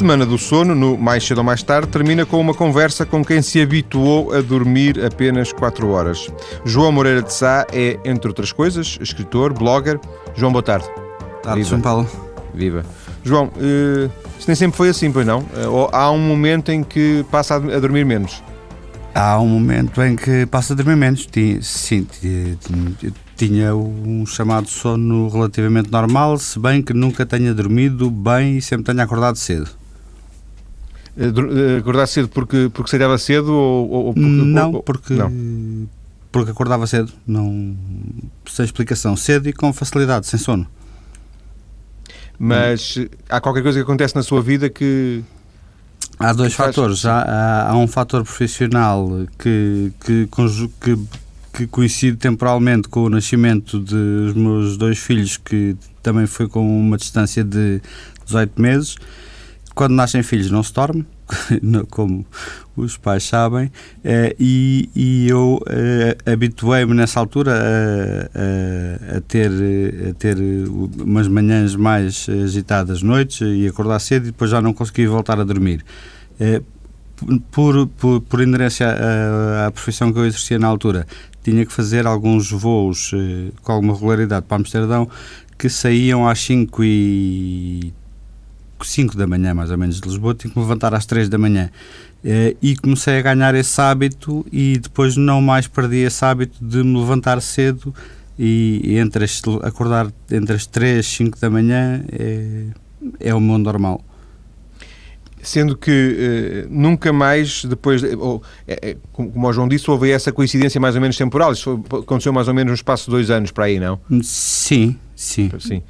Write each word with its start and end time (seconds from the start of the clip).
semana 0.00 0.24
do 0.24 0.38
sono, 0.38 0.74
no 0.74 0.96
Mais 0.96 1.22
Cedo 1.22 1.38
ou 1.38 1.44
Mais 1.44 1.62
Tarde, 1.62 1.88
termina 1.88 2.24
com 2.24 2.40
uma 2.40 2.54
conversa 2.54 3.04
com 3.04 3.22
quem 3.22 3.42
se 3.42 3.60
habituou 3.60 4.32
a 4.32 4.40
dormir 4.40 5.04
apenas 5.04 5.52
4 5.52 5.90
horas. 5.90 6.26
João 6.64 6.90
Moreira 6.90 7.20
de 7.20 7.30
Sá 7.30 7.66
é, 7.70 8.00
entre 8.02 8.28
outras 8.28 8.50
coisas, 8.50 8.96
escritor, 8.98 9.52
blogger. 9.52 10.00
João, 10.34 10.52
boa 10.52 10.62
tarde. 10.62 10.88
Tarde, 11.42 11.64
João 11.64 11.82
Paulo. 11.82 12.08
Viva. 12.54 12.82
João, 13.22 13.48
uh, 13.48 14.10
isso 14.38 14.48
nem 14.48 14.54
sempre 14.54 14.78
foi 14.78 14.88
assim, 14.88 15.12
pois 15.12 15.26
não? 15.26 15.40
Uh, 15.40 15.90
há 15.92 16.10
um 16.10 16.18
momento 16.18 16.72
em 16.72 16.82
que 16.82 17.22
passa 17.30 17.56
a 17.56 17.78
dormir 17.78 18.06
menos? 18.06 18.42
Há 19.14 19.38
um 19.38 19.48
momento 19.48 20.00
em 20.02 20.16
que 20.16 20.46
passa 20.46 20.72
a 20.72 20.76
dormir 20.76 20.96
menos. 20.96 21.28
Sim, 21.60 22.06
tinha 23.36 23.76
um 23.76 24.24
chamado 24.24 24.66
sono 24.66 25.28
relativamente 25.28 25.92
normal, 25.92 26.38
se 26.38 26.58
bem 26.58 26.80
que 26.80 26.94
nunca 26.94 27.26
tenha 27.26 27.52
dormido 27.52 28.10
bem 28.10 28.56
e 28.56 28.62
sempre 28.62 28.94
tenha 28.94 29.04
acordado 29.04 29.36
cedo. 29.36 29.79
Eh, 31.16 31.26
eh, 31.26 31.78
acordar 31.78 32.06
cedo 32.06 32.28
porque, 32.28 32.70
porque 32.72 32.90
saía 32.90 33.18
cedo 33.18 33.52
ou, 33.52 33.90
ou 33.90 34.14
porque, 34.14 34.28
Não, 34.28 34.72
porque, 34.80 35.14
não. 35.14 35.88
porque 36.30 36.50
acordava 36.50 36.86
cedo, 36.86 37.12
não, 37.26 37.76
sem 38.46 38.64
explicação, 38.64 39.16
cedo 39.16 39.48
e 39.48 39.52
com 39.52 39.72
facilidade, 39.72 40.26
sem 40.26 40.38
sono. 40.38 40.66
Mas 42.38 42.96
hum. 42.96 43.06
há 43.28 43.40
qualquer 43.40 43.62
coisa 43.62 43.78
que 43.78 43.82
acontece 43.82 44.14
na 44.14 44.22
sua 44.22 44.40
vida 44.40 44.70
que. 44.70 45.22
Há 46.18 46.32
dois 46.32 46.54
fatores. 46.54 47.04
Há, 47.04 47.22
há, 47.22 47.70
há, 47.70 47.76
um 47.76 47.86
fator 47.86 48.22
profissional 48.22 49.26
que, 49.38 49.92
que, 50.04 50.28
que 50.80 50.98
que 51.52 51.66
coincide 51.66 52.16
temporalmente 52.16 52.88
com 52.88 53.04
o 53.04 53.08
nascimento 53.10 53.78
dos 53.78 54.34
meus 54.34 54.76
dois 54.76 54.98
filhos, 54.98 55.36
que 55.36 55.76
também 56.02 56.26
foi 56.26 56.48
com 56.48 56.64
uma 56.64 56.96
distância 56.96 57.44
de 57.44 57.80
18 58.24 58.60
meses. 58.60 58.96
Quando 59.74 59.92
nascem 59.92 60.22
filhos 60.22 60.50
não 60.50 60.62
se 60.62 60.72
dorme, 60.72 61.06
como 61.90 62.26
os 62.76 62.96
pais 62.96 63.24
sabem, 63.24 63.70
eh, 64.02 64.34
e, 64.38 64.90
e 64.94 65.28
eu 65.28 65.60
eh, 65.68 66.16
habituei-me 66.32 66.94
nessa 66.94 67.20
altura 67.20 67.52
a, 67.52 69.14
a, 69.14 69.16
a, 69.18 69.20
ter, 69.20 69.50
a 70.10 70.14
ter 70.14 70.36
umas 70.98 71.28
manhãs 71.28 71.76
mais 71.76 72.26
agitadas 72.28 73.02
noites 73.02 73.40
e 73.42 73.66
acordar 73.68 74.00
cedo 74.00 74.24
e 74.24 74.30
depois 74.32 74.50
já 74.50 74.60
não 74.60 74.72
consegui 74.72 75.06
voltar 75.06 75.38
a 75.40 75.44
dormir. 75.44 75.84
Eh, 76.38 76.62
por, 77.50 77.86
por, 77.86 78.20
por 78.22 78.40
inerência 78.40 78.88
à, 78.88 79.66
à 79.66 79.70
profissão 79.70 80.12
que 80.12 80.18
eu 80.18 80.26
exercia 80.26 80.58
na 80.58 80.66
altura, 80.66 81.06
tinha 81.42 81.64
que 81.64 81.72
fazer 81.72 82.06
alguns 82.06 82.50
voos 82.50 83.12
eh, 83.14 83.52
com 83.62 83.72
alguma 83.72 83.94
regularidade 83.94 84.46
para 84.46 84.56
Amsterdão 84.56 85.08
que 85.58 85.68
saíam 85.68 86.26
às 86.26 86.40
5 86.40 86.82
e 86.82 87.92
5 88.86 89.16
da 89.16 89.26
manhã, 89.26 89.54
mais 89.54 89.70
ou 89.70 89.78
menos, 89.78 90.00
de 90.00 90.08
Lisboa, 90.08 90.34
tinha 90.34 90.50
que 90.52 90.58
me 90.58 90.64
levantar 90.64 90.94
às 90.94 91.06
3 91.06 91.28
da 91.28 91.38
manhã. 91.38 91.70
Eh, 92.24 92.56
e 92.60 92.76
comecei 92.76 93.18
a 93.18 93.22
ganhar 93.22 93.54
esse 93.54 93.80
hábito 93.80 94.44
e 94.52 94.78
depois 94.78 95.16
não 95.16 95.40
mais 95.40 95.66
perdi 95.66 95.98
esse 95.98 96.22
hábito 96.24 96.62
de 96.62 96.82
me 96.82 96.98
levantar 96.98 97.40
cedo 97.40 97.94
e, 98.38 98.96
entre 98.98 99.24
as, 99.24 99.42
acordar 99.62 100.12
entre 100.30 100.54
as 100.54 100.66
3 100.66 101.04
e 101.04 101.08
5 101.08 101.40
da 101.40 101.48
manhã 101.48 102.04
é, 102.12 102.66
é 103.20 103.34
o 103.34 103.40
mundo 103.40 103.64
normal 103.64 104.04
sendo 105.42 105.76
que 105.76 106.66
uh, 106.68 106.68
nunca 106.70 107.12
mais 107.12 107.64
depois, 107.64 108.02
ou, 108.02 108.42
é, 108.68 108.90
é, 108.90 108.96
como 109.12 109.48
o 109.48 109.52
João 109.52 109.68
disse, 109.68 109.90
houve 109.90 110.10
essa 110.10 110.30
coincidência 110.30 110.80
mais 110.80 110.94
ou 110.94 111.00
menos 111.00 111.16
temporal, 111.16 111.52
isso 111.52 111.82
aconteceu 111.90 112.32
mais 112.32 112.48
ou 112.48 112.54
menos 112.54 112.70
no 112.70 112.74
espaço 112.74 113.06
de 113.06 113.10
dois 113.12 113.30
anos 113.30 113.50
para 113.50 113.64
aí, 113.64 113.80
não? 113.80 113.98
Sim, 114.22 114.96
sim. 115.16 115.50
sim. 115.58 115.82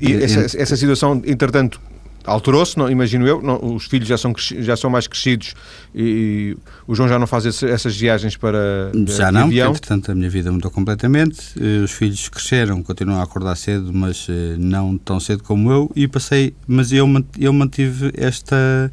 E 0.00 0.12
essa, 0.12 0.58
essa 0.60 0.76
situação, 0.76 1.22
entretanto, 1.24 1.80
alterou-se, 2.24 2.78
imagino 2.90 3.26
eu, 3.26 3.42
não, 3.42 3.74
os 3.74 3.84
filhos 3.84 4.08
já 4.08 4.16
são, 4.16 4.32
já 4.38 4.76
são 4.76 4.90
mais 4.90 5.06
crescidos 5.06 5.54
e, 5.94 6.56
o 6.86 6.94
João 6.94 7.08
já 7.08 7.18
não 7.18 7.26
faz 7.26 7.46
esse, 7.46 7.66
essas 7.66 7.96
viagens 7.96 8.36
para 8.36 8.90
Já 9.06 9.30
não, 9.30 9.42
avião. 9.42 9.72
porque 9.72 9.86
entretanto 9.86 10.10
a 10.10 10.14
minha 10.14 10.30
vida 10.30 10.50
mudou 10.50 10.70
completamente, 10.70 11.40
eh, 11.60 11.84
os 11.84 11.92
filhos 11.92 12.28
cresceram, 12.28 12.82
continuam 12.82 13.20
a 13.20 13.22
acordar 13.22 13.56
cedo, 13.56 13.92
mas 13.92 14.26
eh, 14.28 14.56
não 14.58 14.96
tão 14.96 15.20
cedo 15.20 15.42
como 15.42 15.70
eu 15.70 15.90
e 15.94 16.08
passei, 16.08 16.54
mas 16.66 16.92
eu, 16.92 17.06
eu 17.38 17.52
mantive 17.52 18.10
esta, 18.16 18.90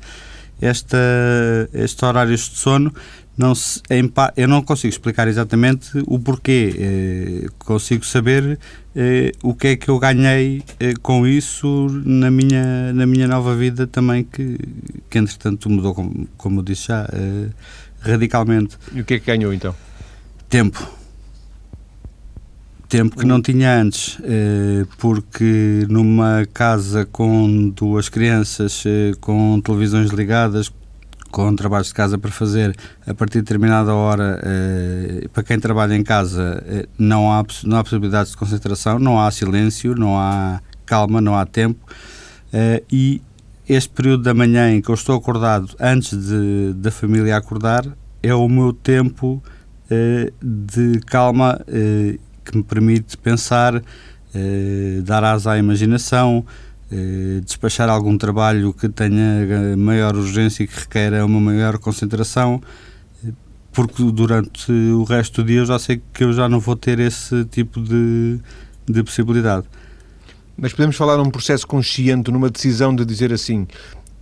esta, 0.61 0.97
este 1.73 2.05
horários 2.05 2.49
de 2.49 2.57
sono 2.57 2.93
não 3.37 3.55
se, 3.55 3.81
em, 3.89 4.11
eu 4.37 4.47
não 4.47 4.61
consigo 4.61 4.89
explicar 4.89 5.27
exatamente 5.27 5.91
o 6.05 6.19
porquê. 6.19 6.75
Eh, 6.77 7.47
consigo 7.59 8.05
saber 8.05 8.59
eh, 8.95 9.31
o 9.41 9.53
que 9.53 9.67
é 9.67 9.75
que 9.75 9.89
eu 9.89 9.97
ganhei 9.97 10.63
eh, 10.79 10.93
com 11.01 11.25
isso 11.25 11.87
na 12.05 12.29
minha, 12.29 12.93
na 12.93 13.05
minha 13.05 13.27
nova 13.27 13.55
vida 13.55 13.87
também, 13.87 14.23
que, 14.23 14.57
que 15.09 15.17
entretanto 15.17 15.69
mudou, 15.69 15.95
como, 15.95 16.27
como 16.37 16.61
disse 16.61 16.87
já, 16.87 17.07
eh, 17.11 17.49
radicalmente. 18.01 18.77
E 18.93 19.01
o 19.01 19.05
que 19.05 19.15
é 19.15 19.19
que 19.19 19.25
ganhou 19.25 19.53
então? 19.53 19.73
Tempo. 20.49 21.01
Tempo 22.89 23.17
que 23.17 23.25
não 23.25 23.41
tinha 23.41 23.81
antes, 23.81 24.17
eh, 24.21 24.85
porque 24.97 25.85
numa 25.87 26.45
casa 26.53 27.05
com 27.05 27.69
duas 27.69 28.09
crianças, 28.09 28.83
eh, 28.85 29.13
com 29.21 29.61
televisões 29.61 30.09
ligadas, 30.09 30.69
com 31.31 31.55
trabalhos 31.55 31.87
de 31.87 31.93
casa 31.93 32.17
para 32.17 32.29
fazer 32.29 32.75
a 33.07 33.13
partir 33.13 33.39
de 33.39 33.43
determinada 33.43 33.93
hora, 33.93 34.39
eh, 34.43 35.27
para 35.33 35.43
quem 35.43 35.59
trabalha 35.59 35.95
em 35.95 36.03
casa, 36.03 36.63
eh, 36.67 36.87
não, 36.97 37.31
há, 37.31 37.43
não 37.63 37.77
há 37.77 37.83
possibilidades 37.83 38.31
de 38.31 38.37
concentração, 38.37 38.99
não 38.99 39.19
há 39.19 39.31
silêncio, 39.31 39.95
não 39.95 40.17
há 40.19 40.61
calma, 40.85 41.21
não 41.21 41.35
há 41.35 41.45
tempo. 41.45 41.79
Eh, 42.53 42.83
e 42.91 43.21
este 43.67 43.89
período 43.89 44.23
da 44.23 44.33
manhã 44.33 44.69
em 44.71 44.81
que 44.81 44.89
eu 44.89 44.95
estou 44.95 45.15
acordado 45.15 45.73
antes 45.79 46.17
de, 46.17 46.73
da 46.75 46.91
família 46.91 47.37
acordar 47.37 47.85
é 48.21 48.33
o 48.35 48.47
meu 48.49 48.73
tempo 48.73 49.41
eh, 49.89 50.31
de 50.41 50.99
calma 51.05 51.59
eh, 51.67 52.17
que 52.45 52.57
me 52.57 52.63
permite 52.63 53.17
pensar, 53.17 53.81
eh, 54.33 55.01
dar 55.03 55.23
asa 55.23 55.51
à 55.51 55.57
imaginação, 55.57 56.45
despachar 57.43 57.89
algum 57.89 58.17
trabalho 58.17 58.73
que 58.73 58.89
tenha 58.89 59.45
eh, 59.49 59.75
maior 59.75 60.15
urgência 60.15 60.63
e 60.63 60.67
que 60.67 60.79
requeira 60.79 61.25
uma 61.25 61.39
maior 61.39 61.77
concentração, 61.77 62.61
eh, 63.25 63.31
porque 63.71 64.03
durante 64.11 64.71
o 64.71 65.03
resto 65.03 65.41
do 65.41 65.47
dia 65.47 65.59
eu 65.59 65.65
já 65.65 65.79
sei 65.79 66.01
que 66.13 66.23
eu 66.23 66.33
já 66.33 66.49
não 66.49 66.59
vou 66.59 66.75
ter 66.75 66.99
esse 66.99 67.45
tipo 67.45 67.79
de, 67.79 68.39
de 68.85 69.03
possibilidade. 69.03 69.65
Mas 70.57 70.73
podemos 70.73 70.95
falar 70.95 71.17
num 71.17 71.29
processo 71.29 71.65
consciente, 71.65 72.29
numa 72.29 72.49
decisão 72.49 72.93
de 72.93 73.05
dizer 73.05 73.31
assim: 73.31 73.65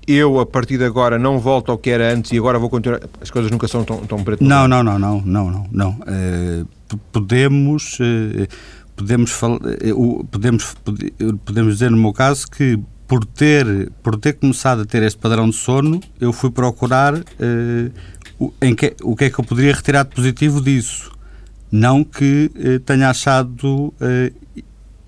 eu 0.07 0.39
a 0.39 0.45
partir 0.45 0.77
de 0.77 0.85
agora 0.85 1.19
não 1.19 1.39
volto 1.39 1.71
ao 1.71 1.77
que 1.77 1.89
era 1.89 2.13
antes 2.13 2.31
e 2.31 2.37
agora 2.37 2.57
vou 2.57 2.69
continuar. 2.69 2.99
As 3.21 3.29
coisas 3.29 3.51
nunca 3.51 3.67
são 3.67 3.83
tão, 3.83 3.97
tão 4.05 4.23
preto. 4.23 4.43
Não, 4.43 4.67
não, 4.67 4.83
não, 4.83 4.97
não, 4.97 5.21
não, 5.21 5.51
não, 5.51 5.67
não. 5.71 5.89
Uh, 5.91 6.67
podemos. 7.11 7.99
Uh, 7.99 8.47
podemos, 8.99 9.31
eh, 9.81 9.93
podemos, 10.29 10.75
podemos 11.45 11.73
dizer 11.73 11.89
no 11.89 11.97
meu 11.97 12.11
caso 12.13 12.45
que 12.49 12.77
por 13.07 13.25
ter, 13.25 13.91
por 14.03 14.17
ter 14.17 14.33
começado 14.33 14.81
a 14.81 14.85
ter 14.85 15.01
este 15.01 15.17
padrão 15.17 15.49
de 15.49 15.55
sono, 15.55 15.99
eu 16.19 16.31
fui 16.31 16.51
procurar 16.51 17.15
uh, 17.15 17.23
o, 18.37 18.53
em 18.61 18.75
que, 18.75 18.95
o 19.01 19.15
que 19.15 19.25
é 19.25 19.29
que 19.31 19.39
eu 19.39 19.43
poderia 19.43 19.73
retirar 19.73 20.03
de 20.03 20.13
positivo 20.13 20.61
disso. 20.61 21.11
Não 21.71 22.03
que 22.03 22.51
tenha 22.85 23.11
achado 23.11 23.93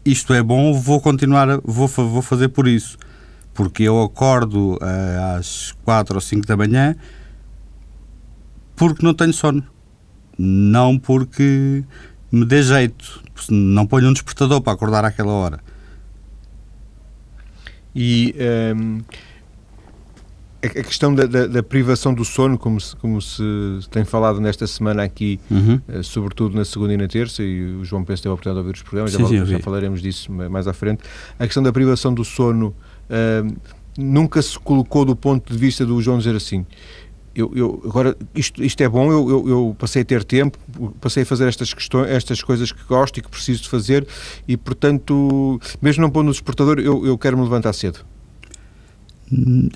isto 0.05 0.31
é 0.31 0.43
bom, 0.43 0.73
vou 0.73 1.01
continuar, 1.01 1.59
vou, 1.63 1.87
vou 1.87 2.21
fazer 2.21 2.49
por 2.49 2.67
isso. 2.67 2.97
Porque 3.51 3.81
eu 3.83 3.99
acordo 4.01 4.77
às 5.35 5.71
4 5.83 6.15
ou 6.15 6.21
5 6.21 6.45
da 6.45 6.55
manhã 6.55 6.95
porque 8.81 9.05
não 9.05 9.13
tenho 9.13 9.31
sono. 9.31 9.63
Não 10.35 10.97
porque 10.97 11.83
me 12.31 12.45
dê 12.45 12.63
jeito. 12.63 13.21
Não 13.49 13.85
ponho 13.85 14.09
um 14.09 14.13
despertador 14.13 14.61
para 14.61 14.73
acordar 14.73 15.03
àquela 15.03 15.31
hora. 15.31 15.59
E 17.93 18.33
um, 18.75 19.01
a 20.63 20.83
questão 20.83 21.13
da, 21.13 21.25
da, 21.25 21.47
da, 21.47 21.63
privação 21.63 22.13
do 22.13 22.23
sono, 22.23 22.57
como 22.57 22.79
se, 22.79 22.95
como 22.97 23.19
se 23.19 23.43
tem 23.89 24.05
falado 24.05 24.39
nesta 24.39 24.67
semana 24.67 25.03
aqui, 25.03 25.39
uhum. 25.49 25.81
uh, 25.89 26.03
sobretudo 26.03 26.55
na 26.55 26.63
segunda 26.63 26.93
e 26.93 26.97
na 26.97 27.07
terça, 27.07 27.41
e 27.41 27.75
o 27.75 27.83
João 27.83 28.05
Penso 28.05 28.21
teve 28.21 28.31
a 28.31 28.33
oportunidade 28.33 28.63
de 28.63 28.67
ouvir 28.67 28.77
os 28.77 28.83
programas, 28.83 29.11
sim, 29.11 29.37
já, 29.37 29.45
sim, 29.45 29.51
já 29.51 29.59
falaremos 29.59 30.01
disso 30.01 30.31
mais 30.31 30.67
à 30.67 30.73
frente. 30.73 31.03
A 31.39 31.45
questão 31.45 31.63
da 31.63 31.73
privação 31.73 32.13
do 32.13 32.23
sono 32.23 32.75
uh, 33.09 33.55
nunca 33.97 34.41
se 34.41 34.57
colocou 34.59 35.03
do 35.03 35.15
ponto 35.15 35.51
de 35.51 35.57
vista 35.57 35.85
do 35.85 35.99
João 36.01 36.19
dizer 36.19 36.35
assim 36.35 36.65
eu, 37.35 37.51
eu, 37.55 37.81
agora 37.85 38.15
isto, 38.35 38.63
isto 38.63 38.81
é 38.81 38.89
bom, 38.89 39.11
eu, 39.11 39.29
eu, 39.29 39.49
eu, 39.49 39.75
passei 39.77 40.01
a 40.01 40.05
ter 40.05 40.23
tempo, 40.23 40.57
passei 40.99 41.23
a 41.23 41.25
fazer 41.25 41.47
estas 41.47 41.73
questões, 41.73 42.09
estas 42.09 42.43
coisas 42.43 42.71
que 42.71 42.83
gosto 42.83 43.17
e 43.17 43.21
que 43.21 43.29
preciso 43.29 43.63
de 43.63 43.69
fazer 43.69 44.05
e 44.47 44.57
portanto, 44.57 45.59
mesmo 45.81 46.01
não 46.01 46.09
pondo 46.09 46.25
no 46.25 46.31
despertador, 46.31 46.79
eu, 46.79 47.05
eu 47.05 47.17
quero 47.17 47.37
me 47.37 47.43
levantar 47.43 47.73
cedo. 47.73 47.99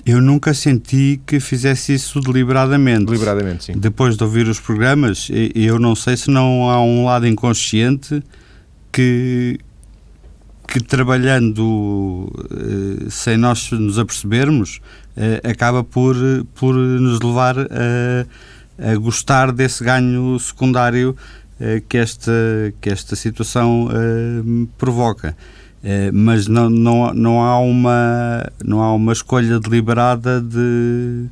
Eu 0.04 0.20
nunca 0.20 0.52
senti 0.52 1.18
que 1.26 1.40
fizesse 1.40 1.94
isso 1.94 2.20
deliberadamente. 2.20 3.06
Deliberadamente, 3.06 3.64
sim. 3.64 3.72
Depois 3.72 4.14
de 4.14 4.22
ouvir 4.22 4.46
os 4.48 4.60
programas, 4.60 5.28
eu 5.54 5.78
não 5.78 5.94
sei 5.94 6.14
se 6.14 6.30
não 6.30 6.68
há 6.68 6.78
um 6.82 7.06
lado 7.06 7.26
inconsciente 7.26 8.22
que, 8.92 9.58
que 10.66 10.80
trabalhando 10.80 12.30
sem 13.10 13.36
nós 13.36 13.70
nos 13.70 13.98
apercebermos 13.98 14.80
acaba 15.48 15.82
por, 15.82 16.16
por 16.54 16.74
nos 16.74 17.20
levar 17.20 17.56
a, 17.58 18.92
a 18.92 18.96
gostar 18.96 19.52
desse 19.52 19.82
ganho 19.82 20.38
secundário 20.38 21.16
que, 21.88 21.96
esta, 21.96 22.32
que 22.80 22.90
esta 22.90 23.16
situação 23.16 23.88
provoca. 24.76 25.34
Eh, 25.88 26.10
mas 26.12 26.48
não, 26.48 26.68
não, 26.68 27.14
não, 27.14 27.42
há 27.44 27.60
uma, 27.60 28.50
não 28.64 28.82
há 28.82 28.92
uma 28.92 29.12
escolha 29.12 29.60
deliberada 29.60 30.40
de, 30.40 31.26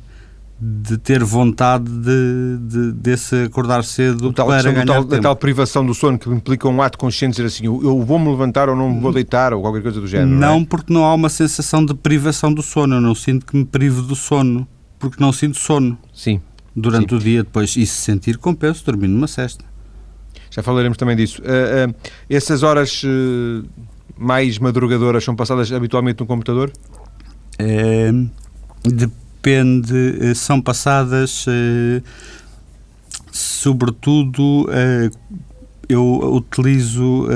de 0.59 0.97
ter 0.97 1.23
vontade 1.23 1.83
de, 1.83 2.57
de, 2.61 2.91
desse 2.93 3.43
acordar 3.43 3.83
cedo 3.83 4.31
tal, 4.31 4.47
para 4.47 4.71
ganhar 4.71 4.85
tal, 4.85 5.03
tempo. 5.03 5.15
Da 5.15 5.19
tal 5.19 5.35
privação 5.35 5.85
do 5.85 5.93
sono 5.93 6.17
que 6.17 6.29
implica 6.29 6.67
um 6.67 6.81
ato 6.81 6.97
consciente 6.97 7.35
dizer 7.35 7.47
assim, 7.47 7.65
eu 7.65 8.01
vou-me 8.03 8.29
levantar 8.29 8.69
ou 8.69 8.75
não 8.75 8.89
me 8.89 9.01
vou 9.01 9.11
deitar 9.11 9.53
ou 9.53 9.61
qualquer 9.61 9.81
coisa 9.81 9.99
do 9.99 10.07
género. 10.07 10.29
Não, 10.29 10.37
não 10.37 10.61
é? 10.61 10.65
porque 10.65 10.93
não 10.93 11.03
há 11.03 11.13
uma 11.13 11.29
sensação 11.29 11.85
de 11.85 11.93
privação 11.93 12.53
do 12.53 12.63
sono. 12.63 12.95
Eu 12.95 13.01
não 13.01 13.13
sinto 13.13 13.45
que 13.45 13.57
me 13.57 13.65
privo 13.65 14.01
do 14.01 14.15
sono, 14.15 14.67
porque 14.97 15.21
não 15.21 15.33
sinto 15.33 15.57
sono. 15.57 15.97
Sim. 16.13 16.41
Durante 16.75 17.09
Sim. 17.09 17.15
o 17.15 17.19
dia 17.19 17.43
depois. 17.43 17.75
E 17.75 17.85
se 17.85 17.95
sentir, 17.95 18.37
compenso, 18.37 18.85
dormir 18.85 19.07
numa 19.07 19.27
cesta. 19.27 19.65
Já 20.49 20.63
falaremos 20.63 20.97
também 20.97 21.15
disso. 21.15 21.41
Uh, 21.41 21.89
uh, 21.89 21.95
essas 22.29 22.63
horas... 22.63 23.03
Uh 23.03 23.65
mais 24.17 24.57
madrugadoras 24.59 25.23
são 25.23 25.35
passadas 25.35 25.71
habitualmente 25.71 26.19
no 26.19 26.25
computador? 26.25 26.71
É, 27.59 28.11
depende, 29.45 30.33
são 30.33 30.59
passadas 30.59 31.45
é, 31.47 32.01
sobretudo 33.31 34.67
é, 34.71 35.11
eu 35.87 36.33
utilizo 36.33 37.27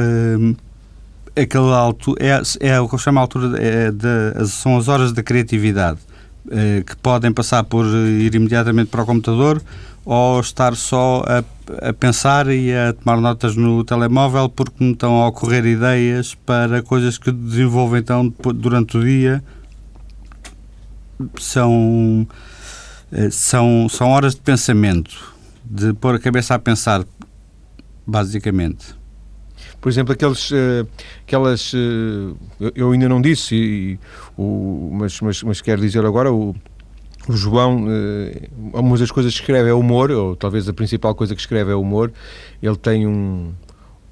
aquele 1.36 1.72
alto 1.72 2.16
é, 2.20 2.42
é 2.60 2.80
o 2.80 2.90
que 2.90 2.96
eu 2.96 3.00
chamo 3.00 3.20
a 3.20 3.22
altura 3.22 3.62
é 3.62 3.92
de, 3.92 4.48
são 4.48 4.76
as 4.78 4.88
horas 4.88 5.12
da 5.12 5.22
criatividade 5.22 6.00
que 6.88 6.96
podem 6.96 7.32
passar 7.32 7.64
por 7.64 7.86
ir 7.86 8.34
imediatamente 8.34 8.88
para 8.88 9.04
o 9.04 9.06
computador 9.06 9.62
ou 10.04 10.40
estar 10.40 10.76
só 10.76 11.24
a, 11.28 11.90
a, 11.90 11.94
pensar 11.94 12.48
e 12.48 12.74
a 12.74 12.94
tomar 12.94 13.22
notas 13.22 13.56
no 13.56 13.84
telemóvel 13.84 14.50
porque 14.50 14.84
me 14.84 14.94
estão 14.94 15.22
a 15.22 15.28
ocorrer 15.28 15.64
ideias 15.68 16.34
para 16.34 16.82
coisas 16.82 17.20
que 17.20 17.32
desenvolvo 17.32 17.96
então 17.96 18.34
durante 18.56 18.98
o 18.98 19.04
dia. 19.04 19.44
São, 21.38 22.28
eh, 23.12 23.30
são, 23.30 23.88
são 23.90 24.10
horas 24.10 24.36
de 24.36 24.42
pensamento, 24.42 25.34
de 25.66 25.94
pôr 25.94 26.16
a 26.16 26.20
cabeça 26.20 26.56
a 26.56 26.60
pensar, 26.60 27.06
basicamente. 28.06 29.00
Por 29.82 29.90
exemplo, 29.90 30.14
aqueles, 30.14 30.52
uh, 30.52 30.88
aquelas. 31.24 31.74
Uh, 31.74 32.38
eu 32.76 32.92
ainda 32.92 33.08
não 33.08 33.22
disse, 33.22 33.56
e, 33.56 34.00
o, 34.38 34.90
mas, 34.94 35.20
mas, 35.22 35.44
mas 35.44 35.62
quero 35.62 35.82
dizer 35.82 36.06
agora, 36.06 36.32
o, 36.32 36.54
o 37.28 37.34
João, 37.34 37.86
eh, 37.90 38.50
uma 38.74 38.98
das 38.98 39.12
coisas 39.12 39.34
que 39.34 39.42
escreve 39.42 39.70
é 39.70 39.74
humor, 39.74 40.12
ou 40.12 40.36
talvez 40.36 40.68
a 40.68 40.74
principal 40.74 41.14
coisa 41.14 41.36
que 41.36 41.40
escreve 41.42 41.72
é 41.72 41.76
humor. 41.76 42.12
Ele 42.62 42.76
tem 42.76 43.06
um, 43.06 43.54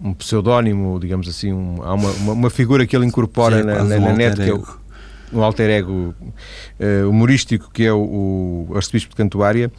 um 0.02 0.14
pseudónimo, 0.14 1.00
digamos 1.00 1.28
assim, 1.28 1.52
um, 1.52 1.82
há 1.82 1.94
uma, 1.94 2.12
uma, 2.12 2.34
uma, 2.34 2.50
figura 2.50 2.86
que 2.86 2.96
ele 2.96 3.06
incorpora 3.06 3.60
Sim, 3.60 3.64
na, 3.64 3.84
na, 3.84 4.00
na 4.00 4.14
net, 4.14 4.36
que 4.36 4.50
é 4.50 4.54
o, 4.54 4.64
um 5.32 5.44
alter 5.44 5.70
ego 5.70 6.14
uh, 6.80 7.10
humorístico, 7.10 7.70
que 7.72 7.86
é 7.86 7.94
o, 7.94 8.68
o 8.70 8.74
Arcebispo 8.76 9.12
de 9.12 9.16
Cantuária. 9.16 9.72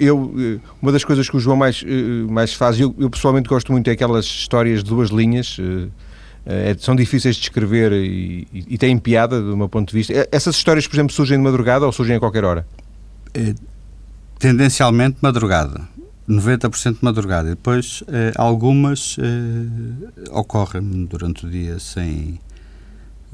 Eu, 0.00 0.32
uma 0.80 0.90
das 0.92 1.04
coisas 1.04 1.28
que 1.28 1.36
o 1.36 1.40
João 1.40 1.58
mais, 1.58 1.84
mais 2.30 2.54
faz, 2.54 2.80
eu, 2.80 2.94
eu 2.98 3.10
pessoalmente 3.10 3.46
gosto 3.46 3.70
muito, 3.70 3.86
é 3.90 3.92
aquelas 3.92 4.24
histórias 4.24 4.82
de 4.82 4.88
duas 4.88 5.10
linhas. 5.10 5.58
É, 6.46 6.74
são 6.78 6.96
difíceis 6.96 7.36
de 7.36 7.42
escrever 7.42 7.92
e, 7.92 8.48
e, 8.50 8.64
e, 8.70 8.78
têm 8.78 8.96
piada, 8.96 9.42
do 9.42 9.54
meu 9.54 9.68
ponto 9.68 9.90
de 9.90 9.94
vista. 9.94 10.26
Essas 10.32 10.56
histórias, 10.56 10.86
por 10.86 10.96
exemplo, 10.96 11.12
surgem 11.12 11.36
de 11.36 11.44
madrugada 11.44 11.84
ou 11.84 11.92
surgem 11.92 12.16
a 12.16 12.18
qualquer 12.18 12.44
hora? 12.44 12.66
É, 13.34 13.54
tendencialmente 14.38 15.18
madrugada. 15.20 15.82
90% 16.28 16.94
de 16.94 16.98
madrugada. 17.04 17.48
E 17.48 17.50
depois 17.50 18.02
eh, 18.08 18.32
algumas 18.36 19.16
eh, 19.18 20.28
ocorrem 20.30 21.04
durante 21.04 21.46
o 21.46 21.50
dia 21.50 21.78
sem, 21.78 22.40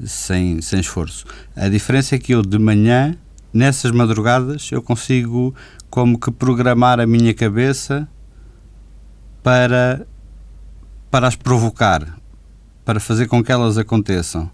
sem, 0.05 0.61
sem 0.61 0.79
esforço. 0.79 1.25
A 1.55 1.67
diferença 1.69 2.15
é 2.15 2.19
que 2.19 2.33
eu 2.33 2.41
de 2.41 2.57
manhã, 2.57 3.15
nessas 3.53 3.91
madrugadas, 3.91 4.69
eu 4.71 4.81
consigo 4.81 5.53
como 5.89 6.19
que 6.19 6.31
programar 6.31 6.99
a 6.99 7.05
minha 7.05 7.33
cabeça 7.33 8.07
para, 9.43 10.05
para 11.09 11.27
as 11.27 11.35
provocar 11.35 12.21
para 12.85 12.99
fazer 12.99 13.27
com 13.27 13.43
que 13.43 13.51
elas 13.51 13.77
aconteçam. 13.77 14.49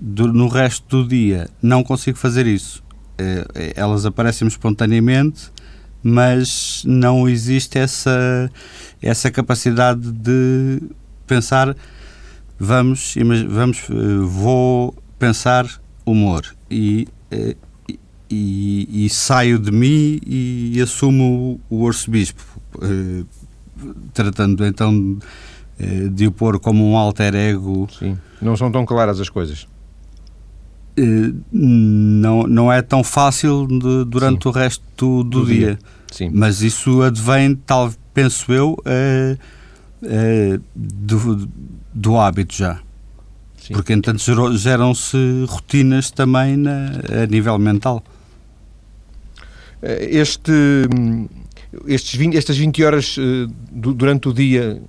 Do, 0.00 0.32
no 0.32 0.46
resto 0.46 1.02
do 1.02 1.08
dia 1.08 1.48
não 1.60 1.82
consigo 1.82 2.16
fazer 2.16 2.46
isso. 2.46 2.84
É, 3.18 3.72
elas 3.74 4.06
aparecem 4.06 4.46
espontaneamente, 4.46 5.50
mas 6.02 6.82
não 6.86 7.28
existe 7.28 7.78
essa, 7.78 8.50
essa 9.02 9.30
capacidade 9.30 10.12
de 10.12 10.80
pensar 11.26 11.74
vamos, 12.58 13.14
vamos 13.48 13.82
vou 14.26 14.94
pensar 15.18 15.66
humor 16.04 16.42
e, 16.70 17.06
e, 18.30 19.04
e 19.04 19.08
saio 19.08 19.58
de 19.58 19.70
mim 19.70 20.20
e 20.26 20.80
assumo 20.82 21.60
o 21.70 21.86
arcebispo 21.86 22.42
tratando 24.12 24.64
então 24.66 25.18
eh, 25.78 26.08
de 26.08 26.26
o 26.26 26.32
pôr 26.32 26.58
como 26.58 26.84
um 26.84 26.96
alter 26.96 27.34
ego. 27.34 27.88
Sim, 27.98 28.18
não 28.40 28.56
são 28.56 28.70
tão 28.70 28.84
claras 28.84 29.20
as 29.20 29.28
coisas. 29.28 29.66
Eh, 30.96 31.32
não, 31.52 32.42
não 32.44 32.72
é 32.72 32.82
tão 32.82 33.04
fácil 33.04 33.66
de, 33.66 34.04
durante 34.04 34.42
Sim. 34.42 34.48
o 34.48 34.52
resto 34.52 34.84
do, 34.96 35.22
do, 35.22 35.40
do 35.40 35.46
dia. 35.46 35.56
dia. 35.58 35.78
Sim. 36.10 36.30
Mas 36.32 36.62
isso 36.62 37.02
advém, 37.02 37.54
tal, 37.54 37.92
penso 38.12 38.52
eu, 38.52 38.76
é, 38.84 39.36
é, 40.02 40.60
do, 40.74 41.48
do 41.98 42.16
hábito 42.18 42.54
já. 42.54 42.80
Sim. 43.56 43.74
Porque, 43.74 43.92
entanto, 43.92 44.22
geram-se 44.56 45.44
rotinas 45.48 46.10
também 46.10 46.56
na, 46.56 46.90
a 47.22 47.26
nível 47.26 47.58
mental. 47.58 48.02
Este, 49.82 50.52
estes 51.86 52.14
20, 52.18 52.36
estas 52.36 52.56
20 52.56 52.84
horas 52.84 53.16
durante 53.72 54.28
o 54.28 54.32
dia 54.32 54.80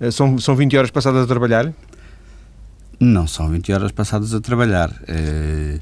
eh, 0.00 0.10
são, 0.10 0.38
são 0.38 0.56
20 0.56 0.76
horas 0.76 0.90
passadas 0.90 1.24
a 1.24 1.26
trabalhar? 1.26 1.72
Não 2.98 3.26
são 3.26 3.48
20 3.48 3.72
horas 3.72 3.92
passadas 3.92 4.34
a 4.34 4.40
trabalhar. 4.40 4.92
É, 5.06 5.78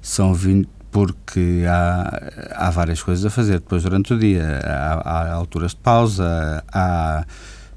são 0.00 0.34
20 0.34 0.68
porque 0.92 1.64
há, 1.66 2.66
há 2.66 2.70
várias 2.70 3.02
coisas 3.02 3.24
a 3.24 3.30
fazer 3.30 3.60
depois 3.60 3.82
durante 3.82 4.12
o 4.12 4.18
dia. 4.18 4.60
Há, 4.62 4.92
há 5.10 5.32
alturas 5.32 5.70
de 5.70 5.78
pausa, 5.78 6.62
há, 6.70 7.24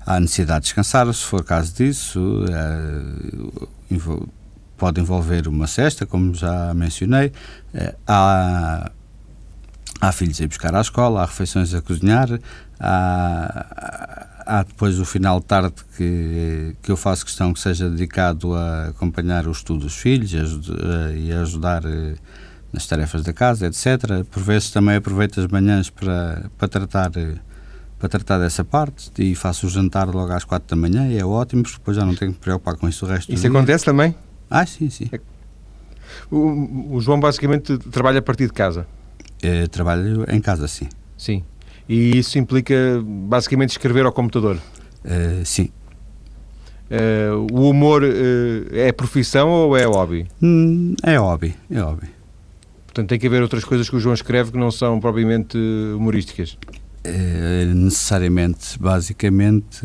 há 0.05 0.19
necessidade 0.19 0.61
de 0.61 0.65
descansar, 0.65 1.11
se 1.13 1.23
for 1.23 1.43
caso 1.43 1.73
disso. 1.73 2.45
É, 2.49 3.95
pode 4.77 4.99
envolver 4.99 5.47
uma 5.47 5.67
cesta, 5.67 6.05
como 6.05 6.33
já 6.33 6.73
mencionei. 6.73 7.31
É, 7.73 7.95
há, 8.05 8.91
há 10.01 10.11
filhos 10.11 10.39
a 10.41 10.43
ir 10.43 10.47
buscar 10.47 10.75
à 10.75 10.81
escola, 10.81 11.21
há 11.21 11.25
refeições 11.25 11.73
a 11.73 11.81
cozinhar, 11.81 12.39
há 12.79 14.25
há 14.45 14.63
depois 14.63 14.99
o 14.99 15.05
final 15.05 15.39
de 15.39 15.45
tarde 15.47 15.73
que, 15.97 16.75
que 16.81 16.91
eu 16.91 16.95
faço 16.95 17.25
questão 17.25 17.51
que 17.51 17.59
seja 17.59 17.89
dedicado 17.89 18.53
a 18.53 18.89
acompanhar 18.89 19.47
o 19.47 19.51
estudo 19.51 19.81
dos 19.81 19.95
filhos 19.95 20.31
e 21.15 21.31
ajudar 21.31 21.83
eh, 21.85 22.15
nas 22.71 22.85
tarefas 22.85 23.23
da 23.23 23.33
casa, 23.33 23.65
etc. 23.65 24.23
Por 24.29 24.43
vezes 24.43 24.69
também 24.69 24.95
aproveito 24.95 25.39
as 25.39 25.47
manhãs 25.47 25.89
para, 25.89 26.49
para 26.57 26.67
tratar 26.67 27.11
eh, 27.17 27.35
para 28.05 28.09
tratar 28.09 28.37
dessa 28.37 28.63
parte 28.63 29.11
e 29.17 29.33
faço 29.33 29.65
o 29.65 29.69
jantar 29.69 30.07
logo 30.07 30.31
às 30.31 30.43
quatro 30.43 30.69
da 30.69 30.79
manhã 30.79 31.07
e 31.07 31.17
é 31.17 31.25
ótimo 31.25 31.63
porque 31.63 31.77
depois 31.77 31.97
já 31.97 32.05
não 32.05 32.13
tenho 32.13 32.31
que 32.31 32.37
me 32.37 32.43
preocupar 32.43 32.75
com 32.75 32.87
isso 32.87 33.05
o 33.05 33.09
resto 33.09 33.33
Isso 33.33 33.47
acontece 33.47 33.83
também? 33.83 34.13
Ah, 34.49 34.65
sim, 34.65 34.89
sim. 34.91 35.09
É. 35.11 35.19
O, 36.29 36.95
o, 36.95 37.01
João 37.01 37.19
basicamente 37.19 37.77
trabalha 37.77 38.19
a 38.19 38.21
partir 38.21 38.45
de 38.45 38.53
casa? 38.53 38.87
É, 39.41 39.65
trabalho 39.67 40.23
em 40.29 40.39
casa, 40.39 40.67
sim. 40.67 40.87
Sim. 41.17 41.43
E 41.89 42.17
isso 42.17 42.37
implica 42.37 42.75
basicamente 43.03 43.71
escrever 43.71 44.05
ao 44.05 44.11
computador? 44.11 44.57
Uh, 45.03 45.43
sim. 45.43 45.69
Uh, 46.91 47.51
o 47.51 47.69
humor 47.69 48.03
uh, 48.03 48.07
é 48.71 48.91
profissão 48.91 49.49
ou 49.49 49.75
é 49.75 49.85
hobby? 49.85 50.27
Hum, 50.41 50.93
é 51.01 51.17
hobby, 51.17 51.55
é 51.71 51.79
hobby. 51.79 52.07
Portanto, 52.85 53.09
tem 53.09 53.19
que 53.19 53.25
haver 53.25 53.41
outras 53.41 53.63
coisas 53.63 53.89
que 53.89 53.95
o 53.95 53.99
João 53.99 54.13
escreve 54.13 54.51
que 54.51 54.57
não 54.57 54.69
são 54.69 54.99
propriamente 54.99 55.57
humorísticas? 55.97 56.57
Necessariamente, 57.75 58.79
basicamente, 58.79 59.81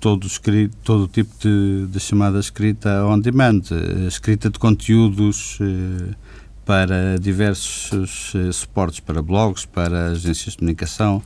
todo, 0.00 0.26
escrito, 0.26 0.76
todo 0.82 1.08
tipo 1.08 1.30
de, 1.40 1.86
de 1.86 2.00
chamada 2.00 2.38
escrita 2.38 3.04
on 3.04 3.20
demand, 3.20 3.62
escrita 4.06 4.50
de 4.50 4.58
conteúdos 4.58 5.58
para 6.64 7.18
diversos 7.18 8.32
suportes, 8.52 9.00
para 9.00 9.22
blogs, 9.22 9.64
para 9.64 10.06
agências 10.06 10.52
de 10.52 10.58
comunicação, 10.58 11.22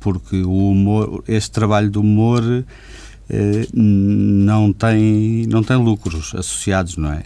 porque 0.00 0.42
o 0.42 0.70
humor, 0.70 1.24
este 1.26 1.50
trabalho 1.50 1.90
do 1.90 2.00
humor 2.00 2.42
não 3.74 4.72
tem, 4.72 5.46
não 5.46 5.62
tem 5.62 5.76
lucros 5.76 6.34
associados, 6.34 6.96
não 6.96 7.12
é? 7.12 7.24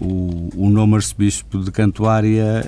O, 0.00 0.50
o 0.56 0.70
nome 0.70 0.96
arcebispo 0.96 1.58
de 1.58 1.70
Cantuária 1.70 2.64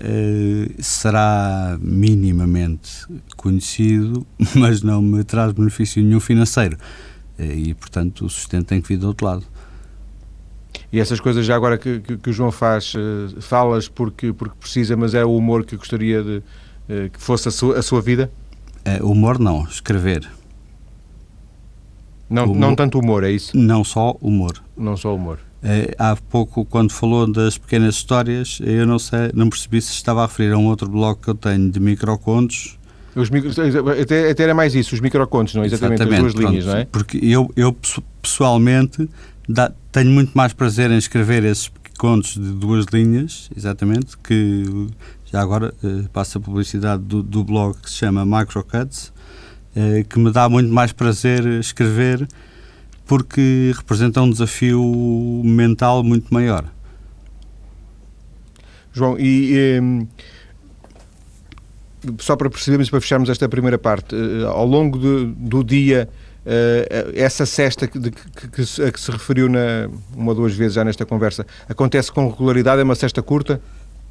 será 0.79 1.77
minimamente 1.81 3.07
conhecido, 3.37 4.27
mas 4.55 4.83
não 4.83 5.03
me 5.03 5.25
traz 5.25 5.53
benefício 5.53 6.03
nenhum 6.03 6.21
financeiro. 6.21 6.77
e, 7.39 7.75
portanto, 7.75 8.27
o 8.27 8.31
sustento 8.31 8.67
tem 8.67 8.81
que 8.81 8.89
vir 8.89 8.99
do 8.99 9.09
outro 9.09 9.27
lado. 9.27 9.45
E 10.95 11.01
essas 11.01 11.19
coisas 11.19 11.45
já 11.45 11.57
agora 11.57 11.77
que, 11.77 11.99
que, 11.99 12.17
que 12.17 12.31
o 12.31 12.33
João 12.33 12.53
faz, 12.53 12.95
uh, 12.95 13.41
falas 13.41 13.89
porque, 13.89 14.33
porque 14.33 14.57
precisa, 14.61 14.97
mas 14.97 15.13
é 15.13 15.25
o 15.25 15.37
humor 15.37 15.65
que 15.65 15.77
gostaria 15.77 16.23
de, 16.23 16.37
uh, 16.37 17.11
que 17.13 17.21
fosse 17.21 17.49
a 17.49 17.51
sua, 17.51 17.79
a 17.81 17.83
sua 17.83 18.01
vida? 18.01 18.31
Uh, 18.87 19.05
humor 19.05 19.41
não, 19.41 19.65
escrever. 19.65 20.31
Não, 22.31 22.45
humor, 22.45 22.57
não 22.57 22.77
tanto 22.77 23.01
humor, 23.01 23.25
é 23.25 23.31
isso? 23.33 23.57
Não 23.57 23.83
só 23.83 24.17
humor. 24.21 24.63
Não 24.77 24.97
só 24.97 25.13
humor. 25.13 25.41
Há 25.99 26.17
pouco, 26.17 26.65
quando 26.65 26.93
falou 26.93 27.31
das 27.31 27.57
pequenas 27.57 27.95
histórias, 27.97 28.59
eu 28.63 28.87
não 28.87 28.99
sei, 28.99 29.31
não 29.33 29.49
percebi 29.49 29.81
se 29.81 29.93
estava 29.93 30.23
a 30.23 30.27
referir 30.27 30.53
a 30.53 30.59
um 30.59 30.67
outro 30.67 30.89
bloco 30.89 31.23
que 31.23 31.29
eu 31.29 31.35
tenho 31.35 31.71
de 31.71 31.81
microcontos. 31.81 32.79
Os 33.17 33.31
micro, 33.31 33.51
até, 34.01 34.31
até 34.31 34.43
era 34.43 34.55
mais 34.55 34.75
isso, 34.75 34.95
os 34.95 35.01
microcontos, 35.01 35.55
não 35.55 35.63
é? 35.63 35.67
Exatamente, 35.67 36.03
Exatamente 36.03 36.27
as 36.27 36.35
duas 36.35 36.35
pronto, 36.35 36.51
linhas, 36.51 36.67
não 36.67 36.77
é? 36.77 36.85
Porque 36.85 37.19
eu, 37.23 37.51
eu 37.57 37.77
pessoalmente 38.21 39.09
dá, 39.49 39.73
tenho 39.91 40.11
muito 40.11 40.33
mais 40.37 40.53
prazer 40.53 40.91
em 40.91 40.99
escrever 40.99 41.45
esses 41.45 41.71
contos 41.99 42.35
de 42.35 42.53
duas 42.53 42.87
linhas, 42.93 43.49
exatamente, 43.57 44.19
que 44.19 44.89
já 45.33 45.41
agora 45.41 45.73
passa 46.13 46.39
a 46.39 46.41
publicidade 46.41 47.03
do, 47.03 47.23
do, 47.23 47.45
blog 47.45 47.77
que 47.79 47.89
se 47.89 47.97
chama 47.97 48.25
Microcuts, 48.27 49.13
que 50.09 50.19
me 50.19 50.31
dá 50.31 50.49
muito 50.49 50.73
mais 50.73 50.93
prazer 50.93 51.47
escrever 51.47 52.27
porque 53.07 53.73
representa 53.77 54.23
um 54.23 54.31
desafio 54.31 54.83
mental 55.45 56.03
muito 56.03 56.33
maior. 56.33 56.65
João, 58.93 59.19
e, 59.19 59.53
e 59.55 60.07
só 62.19 62.37
para 62.37 62.49
percebermos, 62.49 62.89
para 62.89 63.01
fecharmos 63.01 63.29
esta 63.29 63.49
primeira 63.49 63.79
parte, 63.79 64.15
uh, 64.15 64.47
ao 64.49 64.67
longo 64.67 64.99
do, 64.99 65.27
do 65.27 65.65
dia 65.65 66.09
Uh, 66.45 67.11
essa 67.15 67.47
cesta 67.47 67.87
que, 67.87 67.99
que, 67.99 68.83
a 68.83 68.93
que 68.93 69.01
se 69.01 69.11
referiu 69.11 69.49
na, 69.49 69.89
uma 70.15 70.33
ou 70.33 70.35
duas 70.35 70.55
vezes 70.55 70.75
já 70.75 70.85
nesta 70.85 71.07
conversa, 71.07 71.47
acontece 71.67 72.13
com 72.13 72.29
regularidade? 72.29 72.83
É 72.83 72.85
uma 72.85 72.95
cesta 72.95 73.23
curta? 73.23 73.63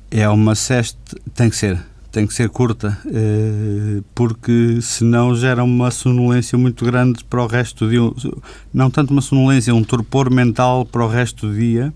É 0.10 0.28
uma 0.28 0.56
cesta, 0.56 0.98
tem 1.36 1.48
que 1.48 1.56
ser, 1.56 1.80
tem 2.14 2.28
que 2.28 2.34
ser 2.34 2.48
curta, 2.48 2.96
uh, 3.08 4.06
porque 4.14 4.80
senão 4.84 5.36
gera 5.36 5.64
uma 5.64 5.90
sonolência 5.90 6.56
muito 6.56 6.86
grande 6.86 7.24
para 7.24 7.42
o 7.42 7.48
resto 7.48 7.86
do 7.86 7.90
dia. 7.90 8.40
Não 8.72 8.92
tanto 8.92 9.10
uma 9.10 9.22
sonolência, 9.22 9.74
um 9.74 9.84
torpor 9.84 10.30
mental 10.30 10.86
para 10.86 11.04
o 11.04 11.08
resto 11.08 11.48
do 11.48 11.56
dia 11.56 11.92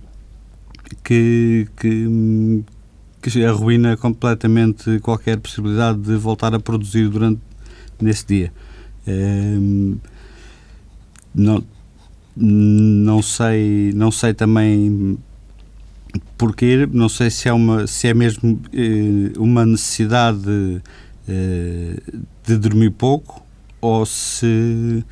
que, 1.03 1.67
que, 1.79 2.63
que 3.21 3.45
arruína 3.45 3.95
completamente 3.95 4.99
qualquer 5.01 5.37
possibilidade 5.37 5.99
de 5.99 6.15
voltar 6.15 6.51
a 6.55 6.59
produzir 6.59 7.07
durante 7.09 7.39
nesse 8.01 8.25
dia. 8.25 8.51
Uh, 9.07 9.99
não, 11.31 11.63
não 12.35 13.21
sei, 13.21 13.93
não 13.93 14.09
sei 14.09 14.33
também 14.33 15.19
porquê, 16.37 16.87
não 16.91 17.09
sei 17.09 17.29
se 17.29 17.47
é 17.47 17.53
uma 17.53 17.87
se 17.87 18.07
é 18.07 18.13
mesmo 18.13 18.59
eh, 18.73 19.33
uma 19.37 19.65
necessidade 19.65 20.81
eh, 21.27 21.99
de 22.45 22.57
dormir 22.57 22.91
pouco 22.91 23.45
ou 23.81 24.05
se 24.05 25.03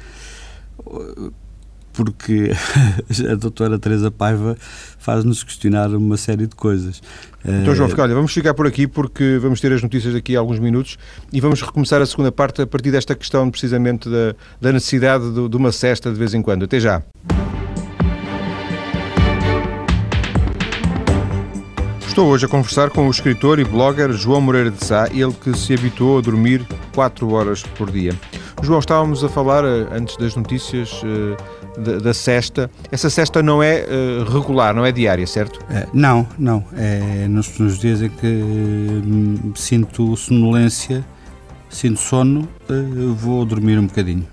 porque 1.96 2.52
a 3.32 3.36
doutora 3.36 3.80
Teresa 3.80 4.12
Paiva 4.12 4.58
faz-nos 5.00 5.44
questionar 5.44 5.90
uma 5.90 6.18
série 6.18 6.46
de 6.46 6.56
coisas. 6.56 7.02
Então, 7.44 7.75
João, 7.75 7.88
fica, 7.88 8.02
olha, 8.02 8.14
vamos 8.14 8.34
ficar 8.34 8.54
por 8.54 8.68
aqui 8.68 8.88
porque 8.88 9.38
vamos 9.40 9.62
ter 9.62 9.72
as 9.72 9.82
notícias 9.82 10.14
daqui 10.14 10.36
a 10.36 10.40
alguns 10.40 10.60
minutos 10.60 10.98
e 11.32 11.40
vamos 11.40 11.62
recomeçar 11.62 12.02
a 12.02 12.06
segunda 12.06 12.32
parte 12.32 12.62
a 12.62 12.68
partir 12.68 12.92
desta 12.92 13.16
questão 13.16 13.50
precisamente 13.50 14.10
da, 14.10 14.36
da 14.60 14.74
necessidade 14.74 15.32
de, 15.32 15.48
de 15.48 15.56
uma 15.56 15.72
cesta 15.72 16.12
de 16.12 16.18
vez 16.18 16.34
em 16.34 16.42
quando. 16.42 16.64
Até 16.64 16.80
já. 16.80 17.04
Estou 22.16 22.30
hoje 22.30 22.46
a 22.46 22.48
conversar 22.48 22.92
com 22.92 23.10
o 23.10 23.12
escritor 23.12 23.60
e 23.60 23.66
blogger 23.66 24.14
João 24.14 24.40
Moreira 24.40 24.72
de 24.72 24.86
Sá, 24.86 25.10
ele 25.12 25.34
que 25.34 25.54
se 25.54 25.74
habituou 25.74 26.20
a 26.20 26.22
dormir 26.22 26.66
4 26.94 27.30
horas 27.30 27.62
por 27.62 27.92
dia. 27.92 28.14
João, 28.64 28.80
estávamos 28.80 29.22
a 29.22 29.28
falar, 29.28 29.66
eh, 29.66 29.86
antes 29.92 30.16
das 30.16 30.34
notícias, 30.34 31.02
eh, 31.04 31.82
da, 31.82 31.98
da 31.98 32.14
cesta. 32.14 32.72
Essa 32.90 33.10
cesta 33.10 33.44
não 33.44 33.62
é 33.62 33.86
uh, 33.86 34.32
regular, 34.32 34.74
não 34.74 34.86
é 34.86 34.94
diária, 34.94 35.28
certo? 35.28 35.60
Não, 35.92 36.26
não. 36.40 36.64
É 36.78 37.28
nos, 37.28 37.60
nos 37.60 37.78
dias 37.78 38.02
em 38.02 38.08
que 38.08 38.26
hum, 38.26 39.52
sinto 39.54 40.16
sonolência, 40.16 41.06
sinto 41.70 42.00
sono, 42.00 42.48
vou 43.18 43.44
dormir 43.44 43.78
um 43.78 43.88
bocadinho. 43.88 44.26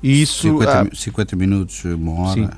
E 0.00 0.22
isso... 0.22 0.42
50, 0.42 0.80
ah, 0.82 0.86
50 0.94 1.34
minutos, 1.34 1.84
uma 1.84 2.20
hora. 2.20 2.34
Sim. 2.34 2.48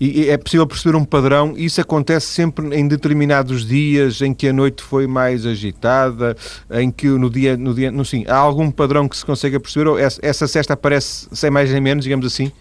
E 0.00 0.28
é 0.28 0.36
possível 0.36 0.66
perceber 0.66 0.96
um 0.96 1.04
padrão? 1.04 1.54
Isso 1.56 1.80
acontece 1.80 2.26
sempre 2.26 2.76
em 2.76 2.86
determinados 2.86 3.66
dias 3.66 4.20
em 4.20 4.32
que 4.32 4.48
a 4.48 4.52
noite 4.52 4.82
foi 4.82 5.08
mais 5.08 5.44
agitada, 5.44 6.36
em 6.70 6.88
que 6.90 7.08
no 7.08 7.28
dia, 7.28 7.56
no 7.56 7.74
dia, 7.74 7.90
no 7.90 8.04
sim, 8.04 8.24
há 8.28 8.36
algum 8.36 8.70
padrão 8.70 9.08
que 9.08 9.16
se 9.16 9.26
consiga 9.26 9.58
perceber? 9.58 9.88
Ou 9.88 9.98
essa, 9.98 10.20
essa 10.22 10.46
cesta 10.46 10.74
aparece 10.74 11.26
sem 11.32 11.50
mais 11.50 11.70
nem 11.72 11.80
menos, 11.80 12.04
digamos 12.04 12.26
assim? 12.26 12.52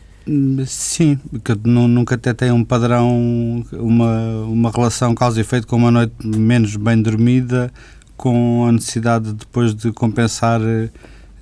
Sim, 0.65 1.17
porque 1.29 1.55
nunca 1.63 2.15
até 2.15 2.33
tem 2.33 2.51
um 2.51 2.63
padrão, 2.63 3.63
uma, 3.71 4.41
uma 4.41 4.71
relação 4.71 5.13
causa 5.13 5.39
e 5.39 5.41
efeito 5.41 5.67
com 5.67 5.77
uma 5.77 5.91
noite 5.91 6.13
menos 6.21 6.75
bem 6.75 7.01
dormida, 7.01 7.71
com 8.17 8.65
a 8.67 8.71
necessidade 8.71 9.31
depois 9.31 9.75
de 9.75 9.91
compensar 9.93 10.59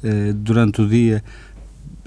eh, 0.03 0.33
durante 0.35 0.81
o 0.81 0.87
dia 0.87 1.23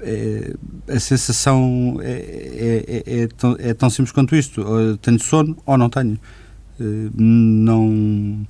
é, 0.01 0.55
a 0.87 0.99
sensação 0.99 1.97
é, 2.01 3.03
é, 3.05 3.21
é, 3.21 3.27
tão, 3.27 3.55
é, 3.59 3.73
tão, 3.73 3.89
simples 3.89 4.11
quanto 4.11 4.35
isto. 4.35 4.61
Ou 4.61 4.97
tenho 4.97 5.19
sono 5.19 5.57
ou 5.65 5.77
não 5.77 5.89
tenho. 5.89 6.19
Não, 7.13 8.45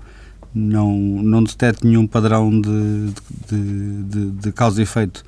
não, 0.54 0.98
não 0.98 1.44
detecto 1.44 1.88
nenhum 1.88 2.06
padrão 2.06 2.50
de, 2.62 3.14
de, 3.48 4.04
de, 4.04 4.32
de 4.32 4.52
causa 4.52 4.80
e 4.80 4.84
efeito. 4.84 5.24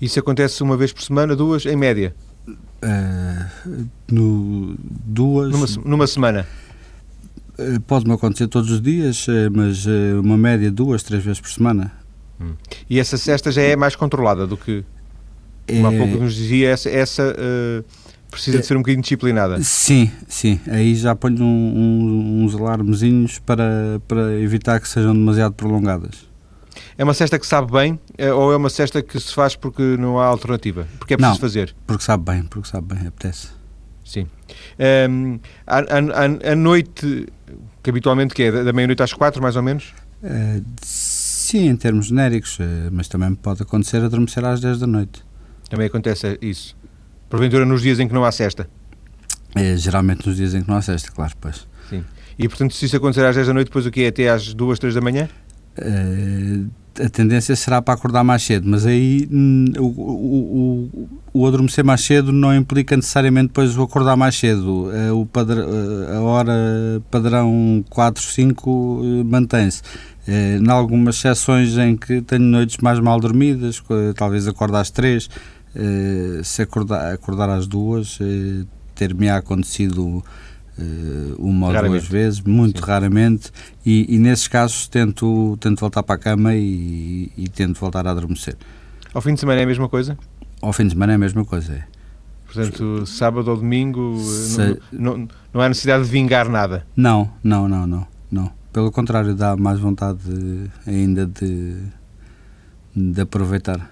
Isso 0.00 0.18
acontece 0.18 0.62
uma 0.62 0.76
vez 0.76 0.92
por 0.92 1.02
semana, 1.02 1.36
duas, 1.36 1.66
em 1.66 1.76
média? 1.76 2.14
Uh, 2.48 3.86
no, 4.10 4.74
duas. 5.04 5.50
Numa, 5.52 5.66
numa 5.84 6.06
semana? 6.06 6.46
Pode-me 7.86 8.14
acontecer 8.14 8.48
todos 8.48 8.70
os 8.70 8.80
dias, 8.80 9.26
mas 9.52 9.84
uma 10.18 10.38
média 10.38 10.70
duas, 10.70 11.02
três 11.02 11.22
vezes 11.22 11.38
por 11.38 11.50
semana. 11.50 11.92
Hum. 12.40 12.54
E 12.88 12.98
essa 12.98 13.16
cesta 13.16 13.52
já 13.52 13.62
é 13.62 13.76
mais 13.76 13.94
controlada 13.94 14.46
do 14.46 14.56
que. 14.56 14.84
Como 15.66 15.86
há 15.86 15.92
pouco 15.92 16.16
nos 16.16 16.34
dizia, 16.34 16.70
essa, 16.70 16.90
essa 16.90 17.22
uh, 17.22 17.84
precisa 18.30 18.58
de 18.58 18.66
ser 18.66 18.74
um 18.74 18.80
bocadinho 18.80 19.02
disciplinada. 19.02 19.62
Sim, 19.62 20.10
sim. 20.26 20.58
Aí 20.66 20.94
já 20.96 21.14
ponho 21.14 21.44
um, 21.44 21.44
um, 21.44 22.44
uns 22.44 22.54
alarmezinhos 22.54 23.38
para, 23.38 24.00
para 24.08 24.40
evitar 24.40 24.80
que 24.80 24.88
sejam 24.88 25.12
demasiado 25.12 25.54
prolongadas. 25.54 26.28
É 26.96 27.04
uma 27.04 27.14
cesta 27.14 27.38
que 27.38 27.46
sabe 27.46 27.72
bem 27.72 27.98
eh, 28.18 28.32
ou 28.32 28.52
é 28.52 28.56
uma 28.56 28.70
cesta 28.70 29.02
que 29.02 29.18
se 29.18 29.32
faz 29.32 29.56
porque 29.56 29.82
não 29.98 30.18
há 30.18 30.26
alternativa? 30.26 30.86
Porque 30.98 31.14
é 31.14 31.16
preciso 31.16 31.34
não, 31.34 31.40
fazer? 31.40 31.74
porque 31.86 32.04
sabe 32.04 32.30
bem, 32.30 32.42
porque 32.42 32.68
sabe 32.68 32.94
bem, 32.94 33.06
apetece. 33.06 33.48
Sim. 34.04 34.26
Um, 35.08 35.38
a, 35.66 35.78
a, 35.78 36.52
a, 36.52 36.56
noite, 36.56 37.26
que 37.82 37.90
habitualmente 37.90 38.34
que 38.34 38.42
é 38.42 38.50
da 38.64 38.72
meia-noite 38.72 39.02
às 39.02 39.12
quatro, 39.12 39.40
mais 39.40 39.56
ou 39.56 39.62
menos? 39.62 39.94
Uh, 40.22 40.62
Sim, 41.50 41.68
em 41.68 41.74
termos 41.74 42.06
genéricos, 42.06 42.58
eh, 42.60 42.88
mas 42.92 43.08
também 43.08 43.34
pode 43.34 43.60
acontecer 43.60 43.96
adormecer 44.04 44.44
às 44.44 44.60
10 44.60 44.78
da 44.78 44.86
noite. 44.86 45.24
Também 45.68 45.88
acontece 45.88 46.38
isso? 46.40 46.76
Porventura 47.28 47.66
nos 47.66 47.82
dias 47.82 47.98
em 47.98 48.06
que 48.06 48.14
não 48.14 48.24
há 48.24 48.30
cesta? 48.30 48.70
É, 49.56 49.76
geralmente 49.76 50.24
nos 50.24 50.36
dias 50.36 50.54
em 50.54 50.62
que 50.62 50.68
não 50.68 50.76
há 50.76 50.82
cesta, 50.82 51.10
claro, 51.10 51.32
pois. 51.40 51.66
Sim. 51.88 52.04
E 52.38 52.48
portanto, 52.48 52.72
se 52.72 52.86
isso 52.86 52.96
acontecer 52.96 53.24
às 53.26 53.34
10 53.34 53.48
da 53.48 53.52
noite, 53.52 53.66
depois 53.66 53.84
o 53.84 53.90
que 53.90 54.04
é? 54.04 54.06
Até 54.06 54.28
às 54.28 54.54
2, 54.54 54.78
3 54.78 54.94
da 54.94 55.00
manhã? 55.00 55.28
Uh, 55.76 56.70
a 57.04 57.08
tendência 57.08 57.56
será 57.56 57.82
para 57.82 57.94
acordar 57.94 58.22
mais 58.22 58.42
cedo, 58.44 58.68
mas 58.68 58.86
aí 58.86 59.28
hum, 59.32 59.64
o, 59.76 59.86
o, 59.86 60.90
o, 61.32 61.40
o, 61.40 61.46
adormecer 61.48 61.84
mais 61.84 62.00
cedo 62.02 62.30
não 62.30 62.54
implica 62.54 62.94
necessariamente 62.94 63.48
depois 63.48 63.76
o 63.76 63.82
acordar 63.82 64.16
mais 64.16 64.36
cedo. 64.36 64.88
Uh, 64.88 65.20
o 65.20 65.26
padr, 65.26 65.58
a 66.14 66.20
hora 66.20 67.02
padrão 67.10 67.84
4, 67.90 68.22
5 68.22 69.02
mantém-se. 69.24 69.82
Eh, 70.30 70.58
em 70.58 70.70
algumas 70.70 71.16
exceções 71.16 71.76
em 71.76 71.96
que 71.96 72.22
tenho 72.22 72.44
noites 72.44 72.76
mais 72.76 73.00
mal 73.00 73.18
dormidas, 73.18 73.82
talvez 74.14 74.46
acordar 74.46 74.82
às 74.82 74.88
três, 74.88 75.28
eh, 75.74 76.40
se 76.44 76.62
acordar, 76.62 77.12
acordar 77.12 77.50
às 77.50 77.66
duas, 77.66 78.16
eh, 78.20 78.64
ter-me 78.94 79.28
acontecido 79.28 80.22
uma 81.38 81.66
ou 81.66 81.88
duas 81.88 82.06
vezes, 82.06 82.40
muito 82.40 82.78
Sim. 82.78 82.86
raramente, 82.86 83.50
e, 83.84 84.06
e, 84.14 84.18
nesses 84.18 84.48
casos 84.48 84.88
tento, 84.88 85.58
tento 85.60 85.78
voltar 85.78 86.02
para 86.02 86.14
a 86.14 86.18
cama 86.18 86.54
e, 86.54 87.30
e, 87.36 87.48
tento 87.50 87.78
voltar 87.78 88.06
a 88.06 88.12
adormecer. 88.12 88.56
Ao 89.12 89.20
fim 89.20 89.34
de 89.34 89.40
semana 89.40 89.60
é 89.60 89.64
a 89.64 89.66
mesma 89.66 89.90
coisa? 89.90 90.16
Ao 90.62 90.72
fim 90.72 90.84
de 90.84 90.92
semana 90.92 91.12
é 91.12 91.16
a 91.16 91.18
mesma 91.18 91.44
coisa. 91.44 91.74
É. 91.74 91.84
Portanto, 92.46 93.04
sábado 93.04 93.50
ou 93.50 93.58
domingo 93.58 94.18
Se... 94.20 94.80
não, 94.90 95.18
não, 95.18 95.28
não 95.52 95.60
há 95.60 95.68
necessidade 95.68 96.04
de 96.04 96.10
vingar 96.10 96.48
nada? 96.48 96.86
Não, 96.96 97.30
não, 97.44 97.68
não, 97.68 97.86
não. 97.86 98.06
não. 98.30 98.59
Pelo 98.72 98.92
contrário, 98.92 99.34
dá 99.34 99.56
mais 99.56 99.80
vontade 99.80 100.18
de, 100.24 100.70
ainda 100.86 101.26
de, 101.26 101.76
de 102.94 103.20
aproveitar. 103.20 103.90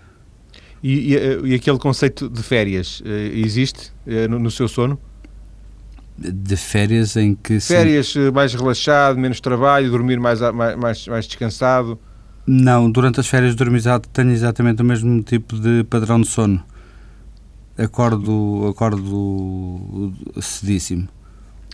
E, 0.82 1.14
e, 1.14 1.48
e, 1.48 1.54
aquele 1.54 1.78
conceito 1.78 2.28
de 2.28 2.42
férias 2.42 3.02
eh, 3.04 3.32
existe 3.34 3.92
eh, 4.06 4.28
no, 4.28 4.38
no, 4.38 4.50
seu 4.50 4.68
sono? 4.68 4.98
De 6.16 6.56
férias 6.56 7.16
em 7.16 7.34
que. 7.34 7.58
Férias 7.58 8.12
se... 8.12 8.20
Eh, 8.20 8.30
mais 8.30 8.54
relaxado, 8.54 9.18
menos 9.18 9.40
trabalho, 9.40 9.90
dormir 9.90 10.20
mais, 10.20 10.40
mais, 10.76 11.08
mais 11.08 11.26
descansado? 11.26 11.98
Não, 12.46 12.88
durante 12.90 13.18
as 13.18 13.26
férias 13.26 13.56
dormir 13.56 13.82
tenho 14.12 14.30
exatamente 14.30 14.80
o 14.80 14.84
mesmo 14.84 15.20
tipo 15.22 15.58
de 15.58 15.82
padrão 15.84 16.20
de 16.20 16.28
sono. 16.28 16.62
Acordo, 17.76 18.68
acordo 18.70 20.12
cedíssimo. 20.40 21.08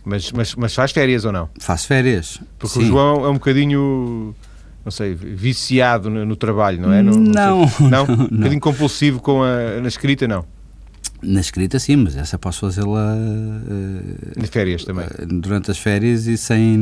Mas, 0.05 0.31
mas, 0.31 0.55
mas 0.55 0.75
faz 0.75 0.91
férias 0.91 1.25
ou 1.25 1.31
não? 1.31 1.49
Faz 1.59 1.85
férias. 1.85 2.39
Porque 2.59 2.79
Sim. 2.79 2.83
o 2.83 2.85
João 2.85 3.25
é 3.25 3.29
um 3.29 3.33
bocadinho 3.33 4.35
não 4.85 4.91
sei, 4.91 5.15
viciado 5.15 6.11
no, 6.11 6.23
no 6.23 6.35
trabalho, 6.35 6.79
não 6.79 6.93
é? 6.93 7.01
Não, 7.01 7.13
não, 7.13 7.65
não, 7.79 7.89
não? 7.89 8.03
Um 8.03 8.37
bocadinho 8.37 8.61
compulsivo 8.61 9.19
com 9.19 9.41
a, 9.41 9.81
na 9.81 9.87
escrita, 9.87 10.27
não? 10.27 10.45
Na 11.27 11.41
escrita, 11.41 11.79
sim, 11.79 11.95
mas 11.95 12.15
essa 12.15 12.37
posso 12.37 12.61
fazê-la. 12.61 13.15
Uh, 13.15 14.39
de 14.41 14.47
férias 14.47 14.83
também. 14.83 15.05
Uh, 15.05 15.41
durante 15.41 15.71
as 15.71 15.77
férias 15.77 16.27
e 16.27 16.37
sem 16.37 16.77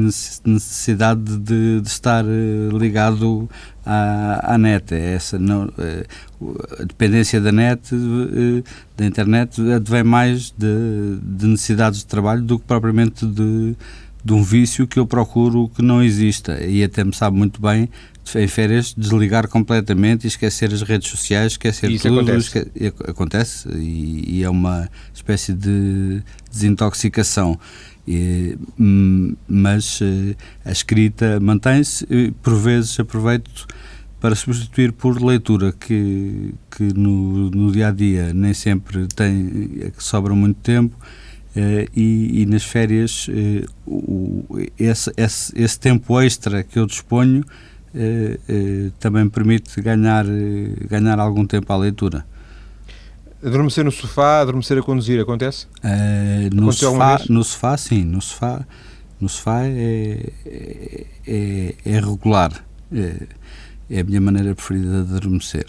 necessidade 0.45 1.37
de, 1.37 1.79
de 1.79 1.87
estar 1.87 2.25
uh, 2.25 2.77
ligado 2.77 3.49
à, 3.85 4.53
à 4.53 4.57
net. 4.57 4.93
É 4.93 5.13
essa, 5.13 5.39
não, 5.39 5.69
a 6.79 6.83
dependência 6.83 7.39
da 7.39 7.51
net, 7.51 7.89
da 8.97 9.05
internet, 9.05 9.61
advém 9.71 10.03
mais 10.03 10.51
de, 10.51 11.17
de 11.21 11.47
necessidades 11.47 11.99
de 11.99 12.05
trabalho 12.05 12.41
do 12.41 12.59
que 12.59 12.65
propriamente 12.65 13.25
de 13.25 13.75
de 14.23 14.31
um 14.31 14.41
vício 14.41 14.87
que 14.87 14.97
eu 14.97 15.05
procuro 15.05 15.69
que 15.75 15.81
não 15.81 16.01
exista 16.01 16.63
e 16.63 16.81
até 16.81 17.03
me 17.03 17.13
sabe 17.13 17.35
muito 17.35 17.61
bem 17.61 17.89
em 18.35 18.47
férias 18.47 18.93
desligar 18.97 19.47
completamente 19.47 20.25
e 20.25 20.27
esquecer 20.27 20.73
as 20.73 20.81
redes 20.81 21.09
sociais, 21.09 21.53
esquecer 21.53 21.89
Isso 21.91 22.07
tudo. 22.07 22.19
Acontece, 22.21 22.71
esque... 22.75 23.03
acontece 23.09 23.69
e, 23.69 24.39
e, 24.39 24.43
é 24.43 24.49
uma 24.49 24.89
espécie 25.13 25.53
de 25.53 26.21
desintoxicação. 26.51 27.59
E, 28.07 28.57
hum, 28.79 29.35
mas 29.47 29.99
eh, 30.01 30.35
a 30.65 30.71
escrita 30.71 31.39
mantém-se 31.39 32.05
e 32.09 32.31
por 32.31 32.55
vezes 32.55 32.99
aproveito 32.99 33.65
para 34.19 34.35
substituir 34.35 34.91
por 34.91 35.21
leitura 35.21 35.71
que, 35.71 36.53
que 36.71 36.83
no, 36.93 37.49
no 37.49 37.71
dia 37.71 37.89
a 37.89 37.91
dia 37.91 38.33
nem 38.33 38.53
sempre 38.53 39.07
tem 39.07 39.91
que 39.95 40.03
sobra 40.03 40.33
muito 40.33 40.57
tempo 40.61 40.97
Uh, 41.55 41.85
e, 41.95 42.41
e, 42.41 42.45
nas 42.47 42.63
férias 42.63 43.27
uh, 43.27 43.69
o, 43.85 44.43
esse, 44.79 45.13
esse, 45.15 45.53
esse, 45.55 45.79
tempo 45.79 46.19
extra 46.19 46.63
que 46.63 46.79
eu 46.79 46.87
disponho 46.87 47.45
também 48.99 49.25
me 49.25 49.29
permite 49.29 49.81
ganhar, 49.81 50.25
ganhar 50.89 51.19
algum 51.19 51.45
tempo 51.45 51.71
à 51.71 51.77
leitura. 51.77 52.25
Adormecer 53.45 53.83
no 53.83 53.91
sofá, 53.91 54.39
adormecer 54.39 54.77
a 54.77 54.81
conduzir, 54.81 55.19
acontece? 55.19 55.67
no, 56.53 56.71
sofá, 56.71 57.19
no 57.29 57.43
sofá, 57.43 57.77
sim. 57.77 58.05
No 58.05 58.21
sofá, 58.21 58.65
no 59.19 59.27
sofá 59.27 59.63
é, 59.65 60.29
é, 61.27 61.75
é 61.85 61.99
regular. 61.99 62.65
É, 62.91 63.27
é, 63.89 63.99
a 63.99 64.03
minha 64.03 64.21
maneira 64.21 64.55
preferida 64.55 65.03
de 65.03 65.15
adormecer. 65.17 65.67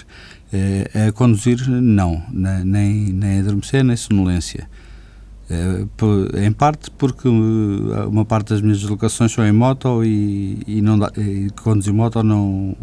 a 1.09 1.11
conduzir, 1.12 1.69
não. 1.69 2.23
Nem, 2.31 3.12
nem 3.12 3.40
adormecer, 3.40 3.83
nem 3.83 3.97
sonolência. 3.97 4.69
Eh, 5.50 6.47
em 6.47 6.52
parte 6.52 6.90
porque 6.90 7.28
eh, 7.28 8.06
uma 8.06 8.25
parte 8.25 8.49
das 8.50 8.62
minhas 8.62 8.80
deslocações 8.80 9.30
são 9.30 9.47
em 9.47 9.52
moto 9.52 10.02
e, 10.02 10.58
e, 10.66 10.80
não 10.80 10.99
dá, 10.99 11.12
e 11.19 11.50
conduzir 11.62 11.92
moto 11.92 12.23
não, 12.23 12.75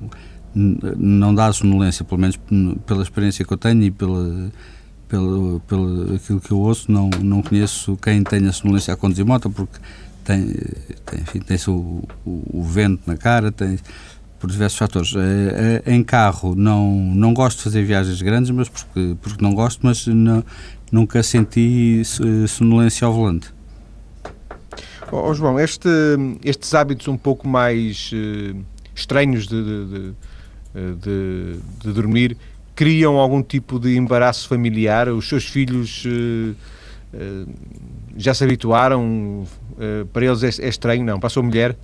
não 0.53 1.33
dá 1.33 1.51
sonolência, 1.51 2.05
pelo 2.05 2.21
menos 2.21 2.39
pela 2.85 3.01
experiência 3.01 3.43
que 3.43 3.51
eu 3.51 3.57
tenho 3.57 3.81
e 3.83 3.89
pela, 3.89 4.51
pelo, 5.07 5.59
pelo 5.61 6.15
aquilo 6.15 6.39
que 6.39 6.51
eu 6.51 6.59
ouço, 6.59 6.91
não, 6.91 7.09
não 7.21 7.41
conheço 7.41 7.97
quem 7.97 8.23
tenha 8.23 8.51
sonolência 8.51 8.93
a 8.93 8.97
conduzir 8.97 9.25
moto 9.25 9.49
porque 9.49 9.79
tem, 10.23 10.45
tem, 11.05 11.21
enfim, 11.21 11.39
tem-se 11.39 11.69
o, 11.69 12.03
o, 12.23 12.59
o, 12.59 12.63
vento 12.63 13.01
na 13.07 13.17
cara, 13.17 13.51
tem 13.51 13.79
por 14.39 14.49
diversos 14.49 14.77
fatores. 14.77 15.13
Eh, 15.15 15.83
em 15.85 16.03
carro 16.03 16.55
não, 16.55 16.91
não 16.95 17.33
gosto 17.33 17.57
de 17.57 17.63
fazer 17.63 17.83
viagens 17.83 18.21
grandes, 18.21 18.51
mas 18.51 18.69
porque, 18.69 19.15
porque 19.21 19.43
não 19.43 19.53
gosto, 19.53 19.79
mas 19.83 20.05
não, 20.07 20.43
nunca 20.91 21.23
senti 21.23 22.01
sonolência 22.47 23.05
ao 23.07 23.13
volante. 23.13 23.53
Oh, 25.11 25.33
João, 25.33 25.59
este, 25.59 25.89
estes 26.43 26.73
hábitos 26.73 27.09
um 27.09 27.17
pouco 27.17 27.45
mais 27.45 28.11
uh, 28.13 28.57
estranhos 28.95 29.45
de, 29.45 29.61
de, 29.61 30.13
de, 30.73 31.59
de, 31.83 31.93
dormir 31.93 32.37
criam 32.73 33.17
algum 33.17 33.43
tipo 33.43 33.77
de 33.77 33.97
embaraço 33.97 34.47
familiar? 34.47 35.09
Os 35.09 35.27
seus 35.27 35.45
filhos 35.45 36.05
uh, 36.05 36.55
uh, 37.13 37.53
já 38.15 38.33
se 38.33 38.43
habituaram? 38.43 39.45
para 40.13 40.25
eles 40.25 40.43
é, 40.43 40.63
é, 40.63 40.69
estranho, 40.69 41.03
não? 41.03 41.19
Para 41.19 41.25
a 41.25 41.29
sua 41.31 41.41
mulher? 41.41 41.75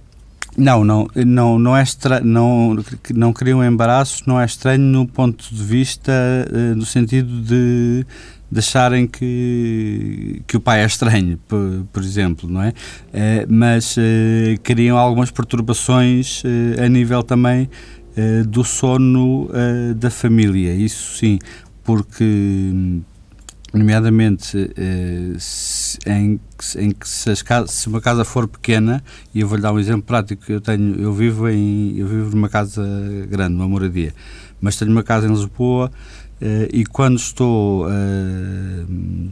Não, 0.56 0.84
não, 0.84 1.08
não, 1.16 1.58
não 1.58 1.76
é 1.76 1.82
estranho, 1.82 2.24
não, 2.24 2.78
não 3.12 3.34
cria 3.34 3.58
um 3.58 3.64
embaraço, 3.64 4.22
não 4.28 4.40
é 4.40 4.46
estranho 4.46 4.80
no 4.82 5.08
ponto 5.08 5.44
de 5.52 5.64
vista, 5.64 6.12
no 6.76 6.86
sentido 6.86 7.42
de 7.42 8.06
de 8.52 8.60
acharem 8.60 9.08
que, 9.08 10.42
que 10.48 10.58
o 10.58 10.60
pai 10.60 10.82
é 10.82 10.86
estranho, 10.86 11.38
por, 11.48 11.86
por 11.92 12.02
exemplo, 12.02 12.50
não 12.50 12.62
é? 12.62 12.74
é 13.14 13.46
mas 13.48 13.96
é, 13.98 14.58
criam 14.64 14.98
algumas 14.98 15.32
perturbações 15.32 16.44
é, 16.46 16.86
a 16.86 16.90
nível 16.90 17.24
também 17.24 17.70
do 18.48 18.64
sono 18.64 19.48
da 19.96 20.10
família, 20.10 20.74
isso 20.74 21.18
sim, 21.18 21.38
porque 21.84 22.26
nomeadamente 23.74 24.58
em, 26.06 26.40
em 26.78 26.92
que 26.92 27.08
se, 27.08 27.32
se, 27.68 27.88
uma 27.88 28.02
casa 28.02 28.26
for 28.26 28.48
pequena, 28.48 29.04
e 29.34 29.42
eu 29.42 29.48
vou-lhe 29.48 29.62
dar 29.62 29.72
um 29.72 29.80
exemplo 29.80 30.04
prático, 30.04 30.44
eu 30.52 30.60
tenho, 30.62 31.00
eu 31.00 31.14
vivo 31.14 31.48
em, 31.48 31.98
eu 31.98 32.08
vivo 32.08 32.36
numa 32.36 32.50
casa 32.50 32.84
grande, 33.30 33.56
uma 33.56 33.68
moradia, 33.68 34.14
mas 34.60 34.76
tenho 34.78 34.92
uma 34.92 35.04
casa 35.04 35.28
em 35.28 35.30
Lisboa 35.30 35.92
e 36.72 36.86
quando 36.86 37.18
estou 37.18 37.88
uh, 37.88 39.30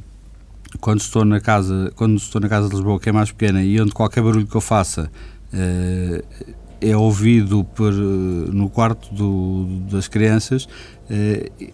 quando 0.80 1.00
estou 1.00 1.24
na 1.24 1.40
casa 1.40 1.92
quando 1.96 2.18
estou 2.18 2.42
na 2.42 2.50
casa 2.50 2.68
de 2.68 2.76
Lisboa 2.76 3.00
que 3.00 3.10
é 3.10 3.12
mais 3.12 3.32
pequena 3.32 3.64
e 3.64 3.80
onde 3.80 3.92
qualquer 3.92 4.24
barulho 4.24 4.48
que 4.48 4.56
eu 4.56 4.62
faça 4.62 5.12
uh, 5.54 6.46
é 6.82 6.98
ouvido 6.98 7.64
por, 7.64 7.94
no 7.94 8.70
quarto 8.70 9.14
do, 9.14 9.66
das 9.90 10.08
crianças 10.08 10.68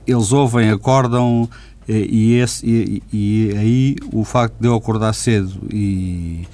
eles 0.05 0.31
ouvem 0.31 0.69
acordam 0.69 1.49
e, 1.87 2.35
esse, 2.35 2.65
e, 2.65 3.03
e, 3.11 3.57
aí 3.57 3.95
o 4.13 4.23
facto 4.23 4.55
de 4.59 4.67
eu 4.67 4.75
acordar 4.75 5.11
cedo 5.13 5.67
e 5.73 6.45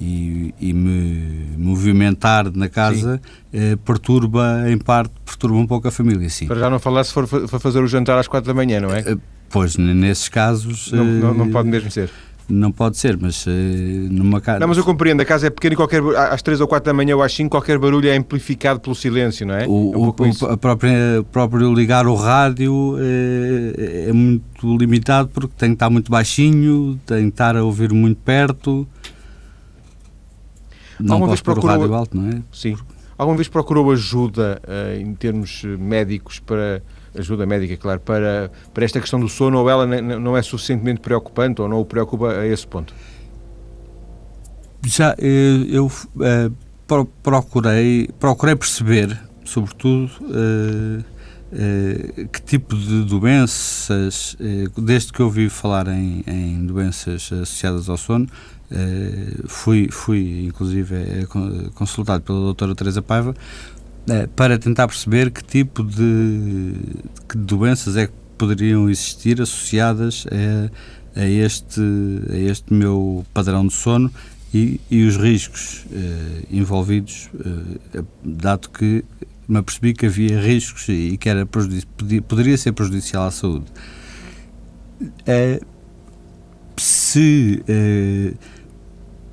e, 0.00 0.54
e 0.60 0.72
me 0.72 1.56
movimentar 1.56 2.50
na 2.54 2.68
casa 2.68 3.20
eh, 3.52 3.76
perturba, 3.84 4.64
em 4.70 4.78
parte, 4.78 5.12
perturba 5.24 5.56
um 5.56 5.66
pouco 5.66 5.88
a 5.88 5.90
família, 5.90 6.28
sim. 6.28 6.46
Para 6.46 6.60
já 6.60 6.70
não 6.70 6.78
falar 6.78 7.04
se 7.04 7.12
for, 7.12 7.26
for 7.26 7.60
fazer 7.60 7.80
o 7.80 7.86
jantar 7.86 8.18
às 8.18 8.28
quatro 8.28 8.46
da 8.46 8.54
manhã, 8.54 8.80
não 8.80 8.94
é? 8.94 9.00
Eh, 9.00 9.16
pois, 9.50 9.76
nesses 9.76 10.28
casos... 10.28 10.92
Não, 10.92 11.04
não, 11.04 11.34
não 11.34 11.50
pode 11.50 11.68
mesmo 11.68 11.90
ser. 11.90 12.10
Não 12.48 12.72
pode 12.72 12.96
ser, 12.96 13.18
mas 13.20 13.46
uh, 13.46 13.50
numa 13.50 14.40
casa. 14.40 14.58
Não, 14.60 14.68
mas 14.68 14.78
eu 14.78 14.84
compreendo, 14.84 15.20
a 15.20 15.24
casa 15.24 15.48
é 15.48 15.50
pequena 15.50 15.74
e 15.74 15.76
qualquer, 15.76 16.02
às 16.16 16.40
3 16.40 16.62
ou 16.62 16.66
4 16.66 16.86
da 16.86 16.94
manhã 16.94 17.14
ou 17.14 17.22
às 17.22 17.30
5, 17.34 17.50
qualquer 17.50 17.78
barulho 17.78 18.08
é 18.08 18.16
amplificado 18.16 18.80
pelo 18.80 18.94
silêncio, 18.96 19.46
não 19.46 19.54
é? 19.54 19.66
O, 19.68 19.92
é 19.92 19.98
um 19.98 20.08
o, 20.08 20.46
a 20.46 20.56
própria, 20.56 21.22
próprio 21.30 21.74
ligar 21.74 22.06
o 22.06 22.14
rádio 22.14 22.96
é, 22.98 24.08
é, 24.08 24.12
muito 24.14 24.78
limitado 24.78 25.28
porque 25.28 25.52
tem 25.58 25.70
que 25.70 25.74
estar 25.74 25.90
muito 25.90 26.10
baixinho, 26.10 26.98
tem 27.04 27.24
que 27.24 27.28
estar 27.28 27.54
a 27.54 27.62
ouvir 27.62 27.92
muito 27.92 28.18
perto. 28.22 28.88
Não 31.00 31.14
Alguma 31.14 31.28
vez 31.28 31.40
procurou... 31.40 31.76
o 31.76 31.80
rádio 31.80 31.94
alto, 31.94 32.16
não 32.16 32.28
é? 32.28 32.42
Sim. 32.52 32.76
Alguma 33.16 33.36
vez 33.36 33.48
procurou 33.48 33.90
ajuda 33.90 34.60
uh, 34.64 35.00
em 35.00 35.12
termos 35.12 35.62
eh, 35.64 35.76
médicos 35.76 36.38
para 36.38 36.80
ajuda 37.18 37.44
médica, 37.44 37.76
claro, 37.76 37.98
para, 37.98 38.48
para 38.72 38.84
esta 38.84 39.00
questão 39.00 39.18
do 39.18 39.28
sono 39.28 39.58
ou 39.58 39.68
ela 39.68 39.84
não 39.86 40.36
é 40.36 40.42
suficientemente 40.42 41.00
preocupante 41.00 41.60
ou 41.60 41.68
não 41.68 41.80
o 41.80 41.84
preocupa 41.84 42.30
a 42.30 42.46
esse 42.46 42.64
ponto? 42.64 42.94
Já 44.86 45.16
eu, 45.18 45.64
eu 45.68 45.86
uh, 45.86 47.06
procurei, 47.22 48.08
procurei 48.20 48.54
perceber, 48.54 49.18
sobretudo, 49.44 50.12
uh, 50.22 51.00
uh, 51.52 52.28
que 52.28 52.40
tipo 52.42 52.76
de 52.76 53.04
doenças, 53.04 54.36
desde 54.76 55.12
que 55.12 55.20
eu 55.20 55.26
ouvi 55.26 55.48
falar 55.48 55.88
em, 55.88 56.22
em 56.24 56.64
doenças 56.64 57.30
associadas 57.32 57.88
ao 57.88 57.96
sono, 57.96 58.28
fui, 59.46 59.88
fui, 59.90 60.46
inclusive, 60.46 60.94
é, 60.94 61.26
consultado 61.74 62.22
pela 62.22 62.38
doutora 62.38 62.74
Teresa 62.74 63.00
Paiva 63.00 63.30
uh, 63.30 64.28
para 64.36 64.58
tentar 64.58 64.86
perceber 64.86 65.30
que 65.30 65.42
tipo 65.42 65.82
de, 65.82 66.74
que 67.28 67.36
doenças 67.36 67.96
é 67.96 68.06
que 68.06 68.12
poderiam 68.36 68.88
existir 68.88 69.40
associadas 69.40 70.26
a, 70.30 71.20
a, 71.20 71.26
este, 71.26 71.80
a 72.30 72.36
este 72.36 72.72
meu 72.72 73.26
padrão 73.34 73.66
de 73.66 73.72
sono 73.72 74.12
e, 74.54 74.80
e 74.90 75.04
os 75.04 75.16
riscos 75.16 75.84
eh, 75.92 76.44
envolvidos, 76.50 77.28
eh, 77.94 78.02
dado 78.24 78.70
que 78.70 79.04
me 79.46 79.58
apercebi 79.58 79.92
que 79.92 80.06
havia 80.06 80.40
riscos 80.40 80.88
e 80.88 81.16
que 81.18 81.28
era 81.28 81.44
podia, 81.44 82.22
poderia 82.22 82.56
ser 82.56 82.72
prejudicial 82.72 83.26
à 83.26 83.30
saúde. 83.30 83.66
Eh, 85.26 85.60
se, 86.76 87.62
eh, 87.68 88.34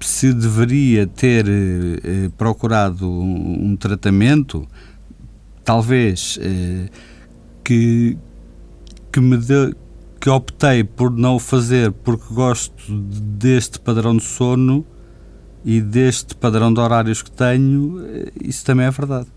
se 0.08 0.34
deveria 0.34 1.08
ter 1.08 1.46
eh, 1.48 2.30
procurado 2.38 3.10
um, 3.10 3.72
um, 3.72 3.76
tratamento, 3.76 4.68
talvez 5.64 6.38
eh, 6.42 6.90
que, 7.64 8.18
que 9.12 9.20
me 9.20 9.38
dê, 9.38 9.74
que 10.20 10.30
optei 10.30 10.84
por 10.84 11.12
não 11.12 11.36
o 11.36 11.40
fazer 11.40 11.92
porque 11.92 12.34
gosto 12.34 12.92
deste 12.92 13.80
padrão 13.80 14.16
de 14.16 14.24
sono 14.24 14.86
e 15.64 15.82
deste 15.82 16.36
padrão 16.36 16.74
de 16.74 16.80
horários 16.80 17.22
que 17.22 17.32
tenho, 17.32 18.00
eh, 18.06 18.32
isso 18.44 18.64
também 18.64 18.86
é 18.86 18.92
verdade. 18.92 19.28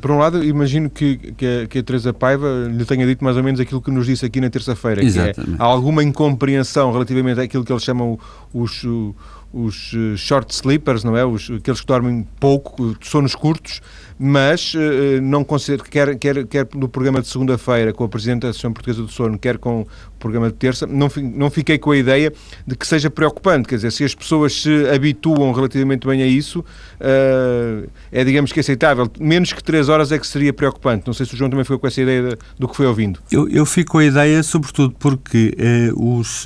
Por 0.00 0.10
um 0.10 0.18
lado, 0.18 0.42
imagino 0.42 0.90
que, 0.90 1.16
que, 1.16 1.46
a, 1.46 1.66
que 1.68 1.78
a 1.78 1.82
Teresa 1.82 2.12
Paiva 2.12 2.68
lhe 2.68 2.84
tenha 2.84 3.06
dito 3.06 3.22
mais 3.22 3.36
ou 3.36 3.42
menos 3.42 3.60
aquilo 3.60 3.80
que 3.80 3.90
nos 3.90 4.06
disse 4.06 4.26
aqui 4.26 4.40
na 4.40 4.50
terça-feira, 4.50 5.00
que 5.00 5.18
é, 5.18 5.32
há 5.58 5.64
alguma 5.64 6.02
incompreensão 6.02 6.90
relativamente 6.90 7.40
àquilo 7.40 7.64
que 7.64 7.72
eles 7.72 7.84
chamam 7.84 8.18
os, 8.52 8.82
os 8.82 9.14
eh, 9.54 10.16
short 10.16 10.54
sleepers, 10.54 11.04
não 11.04 11.16
é? 11.16 11.24
Os, 11.24 11.50
aqueles 11.50 11.80
que 11.80 11.86
dormem 11.86 12.26
pouco, 12.38 12.96
sonos 13.00 13.34
curtos, 13.34 13.80
mas 14.18 14.74
uh, 14.74 15.20
não 15.22 15.44
considero, 15.44 15.84
quer, 15.84 16.16
quer, 16.18 16.46
quer 16.46 16.68
no 16.74 16.88
programa 16.88 17.20
de 17.20 17.28
segunda-feira 17.28 17.92
com 17.92 18.04
a 18.04 18.08
Presidente 18.08 18.42
da 18.42 18.48
Associação 18.48 18.72
Portuguesa 18.72 19.02
do 19.02 19.08
Sono, 19.08 19.38
quer 19.38 19.58
com 19.58 19.86
programa 20.26 20.48
de 20.48 20.56
terça, 20.56 20.86
não, 20.86 21.08
não 21.34 21.50
fiquei 21.50 21.78
com 21.78 21.92
a 21.92 21.96
ideia 21.96 22.32
de 22.66 22.76
que 22.76 22.86
seja 22.86 23.08
preocupante, 23.08 23.68
quer 23.68 23.76
dizer, 23.76 23.92
se 23.92 24.04
as 24.04 24.14
pessoas 24.14 24.62
se 24.62 24.88
habituam 24.88 25.52
relativamente 25.52 26.06
bem 26.06 26.22
a 26.22 26.26
isso, 26.26 26.60
uh, 26.60 27.88
é 28.10 28.24
digamos 28.24 28.52
que 28.52 28.60
aceitável, 28.60 29.10
menos 29.18 29.52
que 29.52 29.62
3 29.62 29.88
horas 29.88 30.12
é 30.12 30.18
que 30.18 30.26
seria 30.26 30.52
preocupante, 30.52 31.04
não 31.06 31.14
sei 31.14 31.24
se 31.26 31.34
o 31.34 31.36
João 31.36 31.48
também 31.48 31.64
ficou 31.64 31.78
com 31.78 31.86
essa 31.86 32.00
ideia 32.00 32.22
de, 32.22 32.36
do 32.58 32.68
que 32.68 32.76
foi 32.76 32.86
ouvindo. 32.86 33.20
Eu, 33.30 33.48
eu 33.48 33.64
fico 33.64 33.92
com 33.92 33.98
a 33.98 34.04
ideia, 34.04 34.42
sobretudo 34.42 34.94
porque 34.98 35.56
uh, 35.94 36.18
os, 36.18 36.44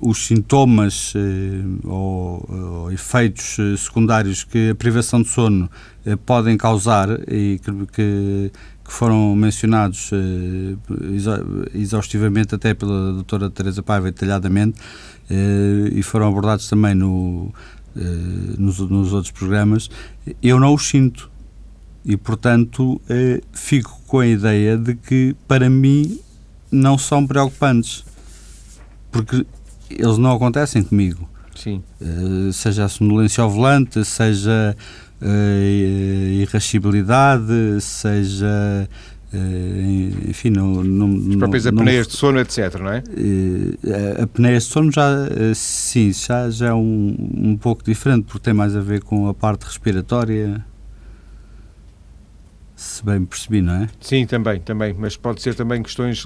os 0.00 0.26
sintomas 0.26 1.12
ou, 1.84 2.44
ou 2.48 2.92
efeitos 2.92 3.56
secundários 3.78 4.44
que 4.44 4.70
a 4.70 4.74
privação 4.74 5.22
de 5.22 5.28
sono 5.28 5.68
eh, 6.06 6.16
podem 6.16 6.56
causar 6.56 7.08
e 7.26 7.58
que, 7.64 7.86
que, 7.86 8.52
que 8.84 8.92
foram 8.92 9.34
mencionados 9.34 10.10
eh, 10.12 10.76
exaustivamente 11.74 12.54
até 12.54 12.74
pela 12.74 13.12
doutora 13.12 13.48
Teresa 13.48 13.82
Paiva 13.82 14.12
detalhadamente 14.12 14.78
eh, 15.30 15.90
e 15.92 16.02
foram 16.02 16.28
abordados 16.28 16.68
também 16.68 16.94
no, 16.94 17.52
nos, 18.58 18.78
nos 18.78 19.12
outros 19.12 19.30
programas, 19.30 19.88
eu 20.42 20.60
não 20.60 20.74
os 20.74 20.86
sinto 20.86 21.30
e 22.04 22.16
portanto 22.16 23.00
fico 23.52 23.98
com 24.06 24.18
a 24.18 24.26
ideia 24.26 24.76
de 24.76 24.94
que 24.94 25.34
para 25.48 25.70
mim 25.70 26.18
não 26.70 26.98
são 26.98 27.26
preocupantes 27.26 28.04
porque 29.10 29.46
eles 29.88 30.18
não 30.18 30.32
acontecem 30.32 30.82
comigo. 30.82 31.28
Sim. 31.54 31.82
seja 32.52 32.84
a 32.84 32.88
sonolência 32.88 33.42
ao 33.42 33.48
volante, 33.48 34.04
seja 34.04 34.76
irascibilidade, 36.42 37.80
seja 37.80 38.88
Uh, 39.34 40.30
enfim, 40.30 40.48
não, 40.50 40.84
não, 40.84 41.30
As 41.32 41.36
próprias 41.36 41.66
apneias 41.66 42.06
de 42.06 42.12
sono, 42.12 42.38
etc, 42.38 42.76
não 42.78 42.92
é? 42.92 42.98
Uh, 43.08 44.22
apneias 44.22 44.62
de 44.62 44.70
sono 44.70 44.92
já, 44.92 45.10
uh, 45.10 45.54
sim, 45.56 46.12
já, 46.12 46.48
já 46.48 46.68
é 46.68 46.72
um, 46.72 47.16
um 47.34 47.56
pouco 47.56 47.82
diferente, 47.82 48.26
porque 48.26 48.38
tem 48.38 48.54
mais 48.54 48.76
a 48.76 48.80
ver 48.80 49.02
com 49.02 49.28
a 49.28 49.34
parte 49.34 49.64
respiratória, 49.64 50.64
se 52.76 53.04
bem 53.04 53.24
percebi, 53.24 53.60
não 53.60 53.74
é? 53.74 53.88
Sim, 54.00 54.24
também, 54.24 54.60
também, 54.60 54.94
mas 54.96 55.16
pode 55.16 55.42
ser 55.42 55.56
também 55.56 55.82
questões 55.82 56.24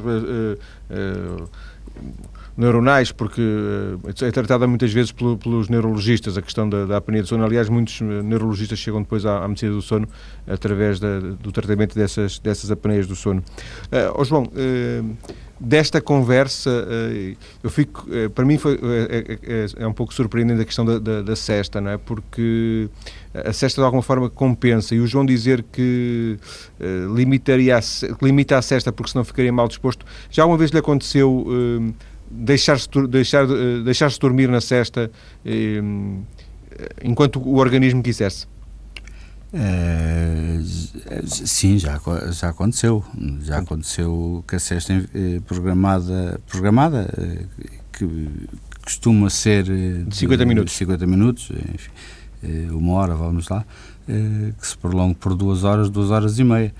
neuronais, 2.58 3.12
porque 3.12 3.40
eh, 3.40 4.26
é 4.26 4.30
tratada 4.32 4.66
muitas 4.66 4.92
vezes 4.92 5.12
pelos 5.12 5.68
neurologistas, 5.68 6.36
a 6.36 6.42
questão 6.42 6.68
da, 6.68 6.84
da 6.84 6.96
apneia 6.96 7.22
do 7.22 7.28
sono. 7.28 7.44
Aliás, 7.44 7.68
muitos 7.68 8.00
eh, 8.02 8.04
neurologistas 8.04 8.80
chegam 8.80 9.00
depois 9.00 9.24
à, 9.24 9.44
à 9.44 9.48
medicina 9.48 9.72
do 9.72 9.80
sono 9.80 10.08
através 10.46 10.98
da, 10.98 11.20
do 11.20 11.52
tratamento 11.52 11.94
dessas, 11.94 12.40
dessas 12.40 12.70
apneias 12.72 13.06
do 13.06 13.14
sono. 13.14 13.40
Uh, 13.92 14.12
oh 14.16 14.24
João, 14.24 14.42
uh, 14.42 15.16
desta 15.60 16.00
conversa, 16.00 16.68
uh, 16.68 17.36
eu 17.62 17.70
fico, 17.70 18.04
para 18.34 18.44
mim 18.44 18.58
foi, 18.58 18.74
é, 18.82 19.38
é, 19.42 19.66
é, 19.76 19.86
um 19.86 19.92
pouco 19.92 20.12
surpreendente 20.12 20.60
a 20.60 20.64
questão 20.64 20.84
da, 20.84 20.98
da, 20.98 21.22
da 21.22 21.36
cesta, 21.36 21.80
não 21.80 21.92
é? 21.92 21.96
Porque 21.96 22.88
a 23.32 23.52
cesta 23.52 23.80
de 23.80 23.84
alguma 23.84 24.02
forma 24.02 24.28
compensa 24.28 24.96
e 24.96 25.00
o 25.00 25.06
João 25.06 25.24
dizer 25.24 25.64
que 25.70 26.36
limitaria 27.14 27.78
a, 27.78 27.80
limita 28.20 28.58
a 28.58 28.62
cesta 28.62 28.90
porque 28.92 29.12
senão 29.12 29.24
ficaria 29.24 29.52
mal 29.52 29.68
disposto. 29.68 30.04
Já 30.30 30.44
uma 30.44 30.56
vez 30.56 30.70
lhe 30.70 30.78
aconteceu 30.78 31.46
deixar-se 32.30 32.88
deixar, 33.08 33.44
eh, 33.44 33.82
deixar 33.84 34.10
dormir 34.18 34.48
na 34.48 34.60
cesta 34.60 35.10
eh, 35.44 35.80
enquanto 37.02 37.40
o 37.40 37.56
organismo 37.56 38.02
quisesse? 38.02 38.46
É, 39.52 40.60
sim, 41.24 41.78
já, 41.78 41.98
já 42.30 42.50
aconteceu. 42.50 43.02
Já 43.40 43.58
aconteceu 43.58 44.44
que 44.46 44.56
a 44.56 44.58
cesta 44.58 44.92
programada, 45.46 46.38
programada 46.46 47.08
que 47.92 48.28
costuma 48.84 49.30
ser 49.30 49.64
de 49.64 50.14
50 50.14 50.44
minutos, 50.44 50.74
50 50.74 51.06
minutos 51.06 51.50
enfim, 51.74 52.70
uma 52.72 52.92
hora, 52.92 53.14
vamos 53.14 53.48
lá, 53.48 53.64
que 54.06 54.66
se 54.66 54.76
prolonga 54.76 55.14
por 55.14 55.34
duas 55.34 55.64
horas, 55.64 55.88
duas 55.88 56.10
horas 56.10 56.38
e 56.38 56.44
meia 56.44 56.74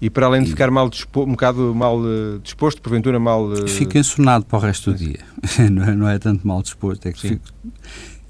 e 0.00 0.08
para 0.08 0.26
além 0.26 0.42
de 0.42 0.50
ficar 0.50 0.70
mal 0.70 0.88
disposto, 0.88 1.28
um 1.28 1.32
bocado 1.32 1.74
mal 1.74 1.98
uh, 1.98 2.38
disposto, 2.42 2.80
porventura 2.80 3.18
mal. 3.18 3.44
Uh... 3.44 3.68
Fica 3.68 3.98
ensonado 3.98 4.44
para 4.46 4.58
o 4.58 4.60
resto 4.60 4.92
do 4.92 4.98
dia. 4.98 5.20
não, 5.70 5.84
é, 5.84 5.94
não 5.94 6.08
é 6.08 6.18
tanto 6.18 6.46
mal 6.46 6.62
disposto, 6.62 7.06
é 7.06 7.12
que 7.12 7.20
Sim. 7.20 7.28
fico. 7.28 7.44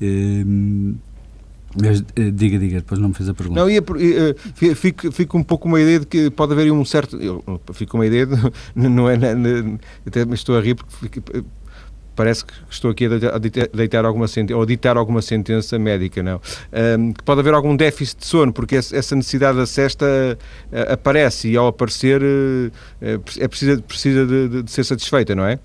Uh, 0.03 0.95
mas, 1.81 2.03
diga, 2.33 2.59
diga, 2.59 2.77
depois 2.79 3.01
não 3.01 3.11
me 3.11 3.15
fez 3.15 3.29
a 3.29 3.35
pergunta. 3.35 3.61
Não, 3.61 3.71
ia, 3.71 3.81
fico, 4.75 5.13
fico 5.13 5.39
um 5.39 5.43
pouco 5.45 5.63
com 5.63 5.69
uma 5.69 5.81
ideia 5.81 6.01
de 6.01 6.07
que 6.07 6.29
pode 6.29 6.53
haver 6.53 6.73
um 6.73 6.85
certo. 6.85 7.17
Eu 7.17 7.61
fico 7.73 7.93
com 7.93 7.99
uma 7.99 8.07
ideia, 8.07 8.27
de, 8.27 8.35
não 8.75 9.09
é. 9.09 9.15
Até 10.05 10.25
me 10.25 10.35
estou 10.35 10.59
a 10.59 10.61
rir 10.61 10.75
porque 10.75 11.23
parece 12.15 12.45
que 12.45 12.53
estou 12.71 12.91
aqui 12.91 13.07
a 13.07 13.39
deitar 13.75 14.05
alguma 14.05 14.29
sentença, 14.29 14.57
ou 14.57 14.63
a 14.63 14.67
ditar 14.67 14.97
alguma 14.97 15.23
sentença 15.23 15.79
médica, 15.79 16.23
não? 16.23 16.41
Um, 16.99 17.13
que 17.13 17.23
pode 17.23 17.41
haver 17.41 17.55
algum 17.55 17.77
déficit 17.77 18.21
de 18.21 18.27
sono, 18.27 18.53
porque 18.53 18.77
essa 18.77 19.17
necessidade 19.17 19.59
da 19.59 19.67
cesta 19.67 20.07
uh, 20.07 20.93
aparece 20.93 21.49
e 21.49 21.57
ao 21.57 21.69
aparecer 21.69 22.23
uh, 22.23 22.73
é 23.39 23.49
precisa, 23.49 23.81
precisa 23.83 24.27
de, 24.27 24.63
de, 24.63 24.71
ser 24.71 24.85
satisfeita, 24.85 25.35
não 25.35 25.47
é? 25.47 25.59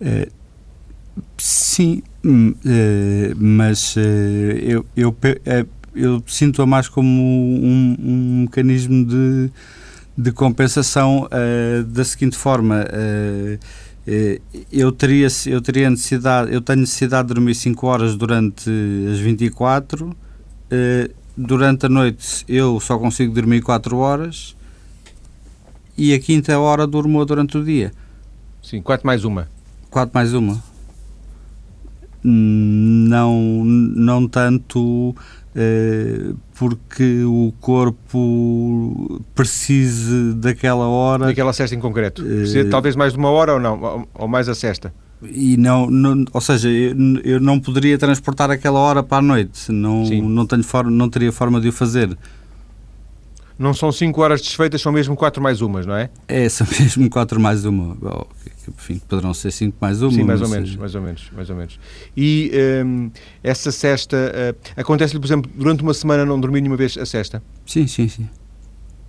Uh, 0.00 0.30
sim, 1.36 2.02
hum, 2.24 2.54
mas 3.36 3.96
eu, 4.62 4.84
eu, 4.96 5.16
eu 5.94 6.22
sinto-a 6.26 6.66
mais 6.66 6.88
como 6.88 7.08
um, 7.08 7.96
um 7.98 8.40
mecanismo 8.42 9.04
de, 9.04 9.50
de 10.16 10.32
compensação 10.32 11.28
da 11.86 12.04
seguinte 12.04 12.36
forma 12.36 12.86
eh, 12.88 13.58
eu 14.72 14.90
teria, 14.90 15.28
eu 15.46 15.60
teria 15.60 15.90
necessidade, 15.90 16.52
eu 16.52 16.60
tenho 16.60 16.80
necessidade 16.80 17.28
de 17.28 17.34
dormir 17.34 17.54
5 17.54 17.86
horas 17.86 18.16
durante 18.16 18.70
as 19.10 19.18
24, 19.18 20.16
eh, 20.70 21.10
durante 21.36 21.86
a 21.86 21.88
noite 21.88 22.44
eu 22.48 22.80
só 22.80 22.98
consigo 22.98 23.34
dormir 23.34 23.60
4 23.60 23.96
horas 23.98 24.56
e 25.96 26.14
a 26.14 26.18
quinta 26.18 26.58
hora 26.58 26.86
durmo 26.86 27.22
durante 27.24 27.58
o 27.58 27.64
dia. 27.64 27.92
Sim, 28.62 28.80
4 28.80 29.06
mais 29.06 29.24
uma. 29.24 29.48
4 29.90 30.10
mais 30.14 30.32
uma. 30.32 30.62
Não, 32.22 33.64
não 33.64 34.26
tanto 34.26 35.14
eh, 35.54 36.34
porque 36.56 37.24
o 37.24 37.52
corpo 37.60 39.20
precise 39.34 40.34
daquela 40.34 40.86
hora. 40.86 41.26
Daquela 41.26 41.52
cesta 41.52 41.74
em 41.74 41.80
concreto. 41.80 42.22
Precisa 42.22 42.66
uh, 42.66 42.70
talvez 42.70 42.94
mais 42.94 43.12
de 43.12 43.18
uma 43.18 43.30
hora 43.30 43.54
ou 43.54 43.60
não? 43.60 44.06
Ou 44.14 44.28
mais 44.28 44.48
a 44.48 44.54
cesta? 44.54 44.92
E 45.22 45.56
não, 45.56 45.90
não 45.90 46.24
ou 46.32 46.40
seja, 46.40 46.68
eu, 46.68 46.94
eu, 47.24 47.40
não 47.40 47.58
poderia 47.58 47.98
transportar 47.98 48.52
aquela 48.52 48.78
hora 48.78 49.02
para 49.02 49.18
a 49.18 49.22
noite. 49.22 49.72
Não, 49.72 50.04
não, 50.04 50.46
tenho 50.46 50.62
forma, 50.62 50.90
não 50.90 51.08
teria 51.08 51.32
forma 51.32 51.60
de 51.60 51.68
o 51.68 51.72
fazer 51.72 52.16
não 53.58 53.74
são 53.74 53.90
5 53.90 54.20
horas 54.22 54.40
desfeitas, 54.40 54.80
são 54.80 54.92
mesmo 54.92 55.16
4 55.16 55.42
mais 55.42 55.60
umas, 55.60 55.84
não 55.84 55.96
é? 55.96 56.08
É, 56.28 56.48
são 56.48 56.64
mesmo 56.78 57.10
4 57.10 57.40
mais 57.40 57.64
uma. 57.64 57.96
Oh, 58.00 58.26
enfim, 58.76 59.00
poderão 59.08 59.32
ser 59.34 59.50
5 59.50 59.76
mais 59.80 60.02
uma. 60.02 60.12
Sim, 60.12 60.24
mais 60.24 60.40
ou 60.40 60.48
menos, 60.48 60.76
mais 60.76 60.94
ou 60.94 61.02
menos, 61.02 61.30
mais 61.34 61.50
ou 61.50 61.56
menos. 61.56 61.80
E 62.16 62.50
um, 62.84 63.10
essa 63.42 63.72
cesta, 63.72 64.16
uh, 64.16 64.80
acontece-lhe, 64.80 65.20
por 65.20 65.26
exemplo, 65.26 65.50
durante 65.54 65.82
uma 65.82 65.94
semana 65.94 66.24
não 66.24 66.40
dormir 66.40 66.60
nenhuma 66.60 66.76
vez 66.76 66.96
a 66.96 67.06
cesta? 67.06 67.42
Sim, 67.66 67.86
sim, 67.86 68.08
sim. 68.08 68.28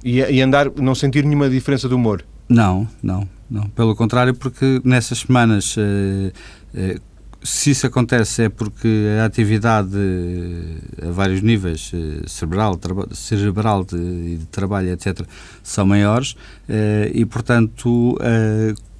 E, 0.03 0.19
e, 0.19 0.41
andar, 0.41 0.71
não 0.77 0.95
sentir 0.95 1.25
nenhuma 1.25 1.49
diferença 1.49 1.87
de 1.87 1.93
humor? 1.93 2.23
Não, 2.47 2.87
não, 3.03 3.27
não. 3.49 3.63
Pelo 3.69 3.95
contrário, 3.95 4.33
porque 4.33 4.81
nessas 4.83 5.19
semanas, 5.19 5.75
eh, 5.77 6.31
eh, 6.73 6.99
se 7.43 7.71
isso 7.71 7.85
acontece 7.85 8.43
é 8.43 8.49
porque 8.49 8.87
a 9.21 9.25
atividade 9.25 9.89
a 11.05 11.11
vários 11.11 11.41
níveis, 11.41 11.91
cerebral, 12.27 12.79
cerebral 13.11 13.83
de, 13.83 14.37
de 14.37 14.45
trabalho, 14.45 14.89
etc., 14.89 15.21
são 15.63 15.85
maiores 15.85 16.35
e, 17.13 17.25
portanto, 17.25 18.17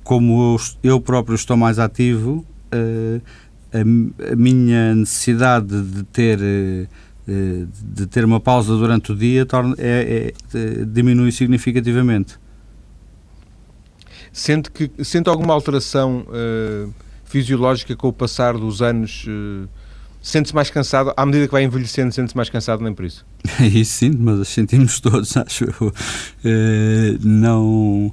como 0.04 0.56
eu, 0.84 0.92
eu 0.92 1.02
próprio 1.02 1.36
estou 1.36 1.58
mais 1.58 1.80
ativo, 1.80 2.46
a, 2.72 4.32
a 4.32 4.36
minha 4.36 4.96
necessidade 4.96 5.82
de 5.82 6.04
ter 6.04 6.40
de 7.84 8.08
ter 8.08 8.26
uma 8.26 8.40
pausa 8.40 8.76
durante 8.76 9.12
o 9.12 9.16
dia 9.16 9.46
torna, 9.46 9.76
é, 9.78 10.34
é, 10.54 10.86
diminui 10.86 11.32
significativamente. 11.32 12.40
Sente, 14.32 14.72
que, 14.72 14.92
sente 15.04 15.30
alguma 15.30 15.54
alteração 15.54 16.26
uh, 16.28 16.94
fisiológica 17.26 17.96
com 17.96 18.08
o 18.08 18.14
passar 18.14 18.58
dos 18.58 18.82
anos? 18.82 19.26
Sente-se 20.22 20.54
mais 20.54 20.70
cansado? 20.70 21.14
À 21.16 21.26
medida 21.26 21.48
que 21.48 21.52
vai 21.52 21.64
envelhecendo, 21.64 22.14
sente-se 22.14 22.36
mais 22.36 22.50
cansado, 22.50 22.84
nem 22.84 22.94
por 22.94 23.06
isso? 23.06 23.26
isso 23.62 23.94
sim, 23.94 24.12
mas 24.18 24.48
sentimos 24.48 25.00
todos, 25.00 25.36
acho 25.38 25.66
eu. 25.66 25.88
Uh, 26.46 28.12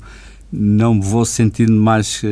não, 0.56 0.94
não 0.94 1.00
vou 1.00 1.24
sentindo 1.24 1.72
mais 1.72 2.22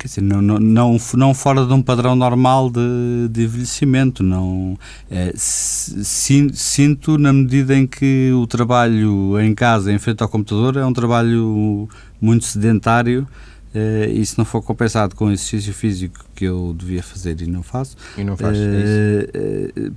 quer 0.00 0.06
dizer, 0.06 0.22
não, 0.22 0.40
não, 0.40 0.58
não, 0.58 0.96
não 1.14 1.34
fora 1.34 1.66
de 1.66 1.72
um 1.74 1.82
padrão 1.82 2.16
normal 2.16 2.70
de, 2.70 3.28
de 3.30 3.42
envelhecimento, 3.44 4.22
não 4.22 4.78
é, 5.10 5.30
sinto 5.36 7.18
na 7.18 7.34
medida 7.34 7.76
em 7.76 7.86
que 7.86 8.32
o 8.32 8.46
trabalho 8.46 9.38
em 9.38 9.54
casa, 9.54 9.92
em 9.92 9.98
frente 9.98 10.22
ao 10.22 10.28
computador, 10.28 10.78
é 10.78 10.86
um 10.86 10.92
trabalho 10.92 11.86
muito 12.18 12.46
sedentário 12.46 13.28
é, 13.74 14.08
e 14.10 14.24
se 14.24 14.38
não 14.38 14.44
for 14.46 14.62
compensado 14.62 15.14
com 15.14 15.26
o 15.26 15.32
exercício 15.32 15.74
físico 15.74 16.24
que 16.34 16.46
eu 16.46 16.74
devia 16.76 17.02
fazer 17.02 17.38
e 17.42 17.46
não 17.46 17.62
faço, 17.62 17.94
e 18.16 18.24
não 18.24 18.38
faz, 18.38 18.56
é, 18.56 19.90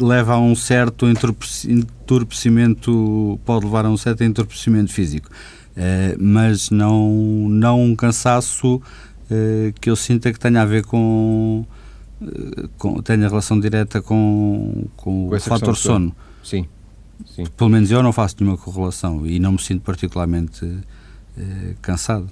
leva 0.00 0.34
a 0.34 0.38
um 0.38 0.54
certo 0.54 1.06
entorpecimento, 1.06 3.40
pode 3.44 3.64
levar 3.64 3.86
a 3.86 3.90
um 3.90 3.96
certo 3.96 4.22
entorpecimento 4.24 4.92
físico. 4.92 5.30
Eh, 5.76 6.16
mas 6.18 6.70
não, 6.70 7.10
não 7.48 7.82
um 7.82 7.96
cansaço 7.96 8.76
uh, 8.76 9.72
que 9.80 9.88
eu 9.88 9.96
sinta 9.96 10.32
que 10.32 10.38
tenha 10.38 10.62
a 10.62 10.64
ver 10.64 10.84
com, 10.84 11.64
uh, 12.20 12.68
com 12.76 13.00
tenha 13.00 13.28
relação 13.28 13.58
direta 13.58 14.02
com, 14.02 14.86
com, 14.96 15.28
com 15.28 15.34
o 15.34 15.40
fator 15.40 15.76
sono. 15.76 16.14
Sim. 16.42 16.66
Sim. 17.24 17.44
Pelo 17.56 17.70
menos 17.70 17.90
eu 17.90 18.02
não 18.02 18.12
faço 18.12 18.36
nenhuma 18.40 18.58
correlação 18.58 19.26
e 19.26 19.38
não 19.38 19.52
me 19.52 19.58
sinto 19.58 19.82
particularmente 19.82 20.78
cansado. 21.80 22.28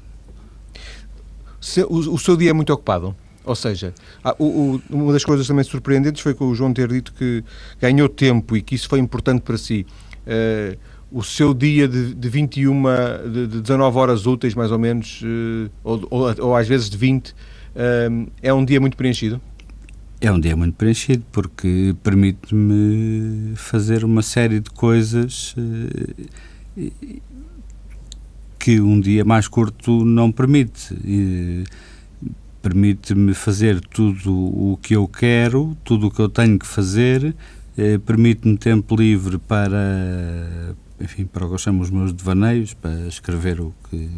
Se, 1.61 1.83
o, 1.83 2.15
o, 2.15 2.19
seu 2.19 2.37
dia 2.37 2.51
é 2.51 2.53
muito 2.53 2.73
ocupado? 2.73 3.15
Ou 3.49 3.55
seja, 3.55 3.95
o, 4.39 4.79
uma 4.91 5.11
das 5.11 5.25
coisas 5.25 5.47
também 5.47 5.65
surpreendentes 5.65 6.21
foi 6.21 6.35
com 6.35 6.45
o 6.49 6.55
João 6.55 6.71
ter 6.71 6.87
dito 6.87 7.15
que 7.15 7.43
ganhou 7.81 8.07
tempo 8.07 8.55
e 8.55 8.61
que 8.61 8.75
isso 8.75 8.87
foi 8.87 8.99
importante 8.99 9.41
para 9.41 9.57
si. 9.57 9.87
Uh, 10.27 10.77
o 11.11 11.23
seu 11.23 11.55
dia 11.55 11.89
de, 11.89 12.15
de 12.15 12.29
21, 12.29 12.83
de, 13.33 13.47
de 13.47 13.61
19 13.63 13.97
horas 13.97 14.27
úteis, 14.27 14.55
mais 14.55 14.71
ou 14.71 14.79
menos, 14.79 15.23
eh, 15.25 15.71
ou, 15.83 16.55
às 16.55 16.69
vezes 16.69 16.91
de 16.91 16.99
20, 16.99 17.35
eh, 17.75 18.09
é 18.43 18.53
um 18.53 18.63
dia 18.63 18.79
muito 18.79 18.95
preenchido? 18.95 19.41
É 20.21 20.31
um 20.31 20.39
dia 20.39 20.55
muito 20.55 20.75
preenchido 20.75 21.25
porque 21.33 21.97
permite-me 22.03 23.55
fazer 23.57 24.05
uma 24.05 24.21
série 24.21 24.61
de 24.61 24.69
coisas 24.69 25.57
que 28.59 28.79
um 28.79 29.01
dia 29.01 29.25
mais 29.25 29.49
curto 29.49 30.05
não 30.05 30.31
permite. 30.31 30.95
Permite-me 32.61 33.35
fazer 33.35 33.81
tudo 33.81 34.33
o 34.33 34.79
que 34.83 34.95
eu 34.95 35.07
quero, 35.07 35.77
tudo 35.85 36.09
o 36.09 36.11
que 36.11 36.21
eu 36.21 36.29
tenho 36.29 36.59
que 36.59 36.67
fazer, 36.67 37.35
permite-me 38.05 38.57
tempo 38.57 38.97
livre 38.97 39.39
para, 39.39 40.75
enfim, 41.01 41.25
para 41.25 41.45
o 41.45 41.49
que 41.49 41.55
eu 41.55 41.59
chamo 41.59 41.83
os 41.83 41.91
meus 41.91 42.13
devaneios, 42.13 42.75
para 42.75 43.07
escrever 43.07 43.61
o 43.61 43.73
que, 43.89 44.11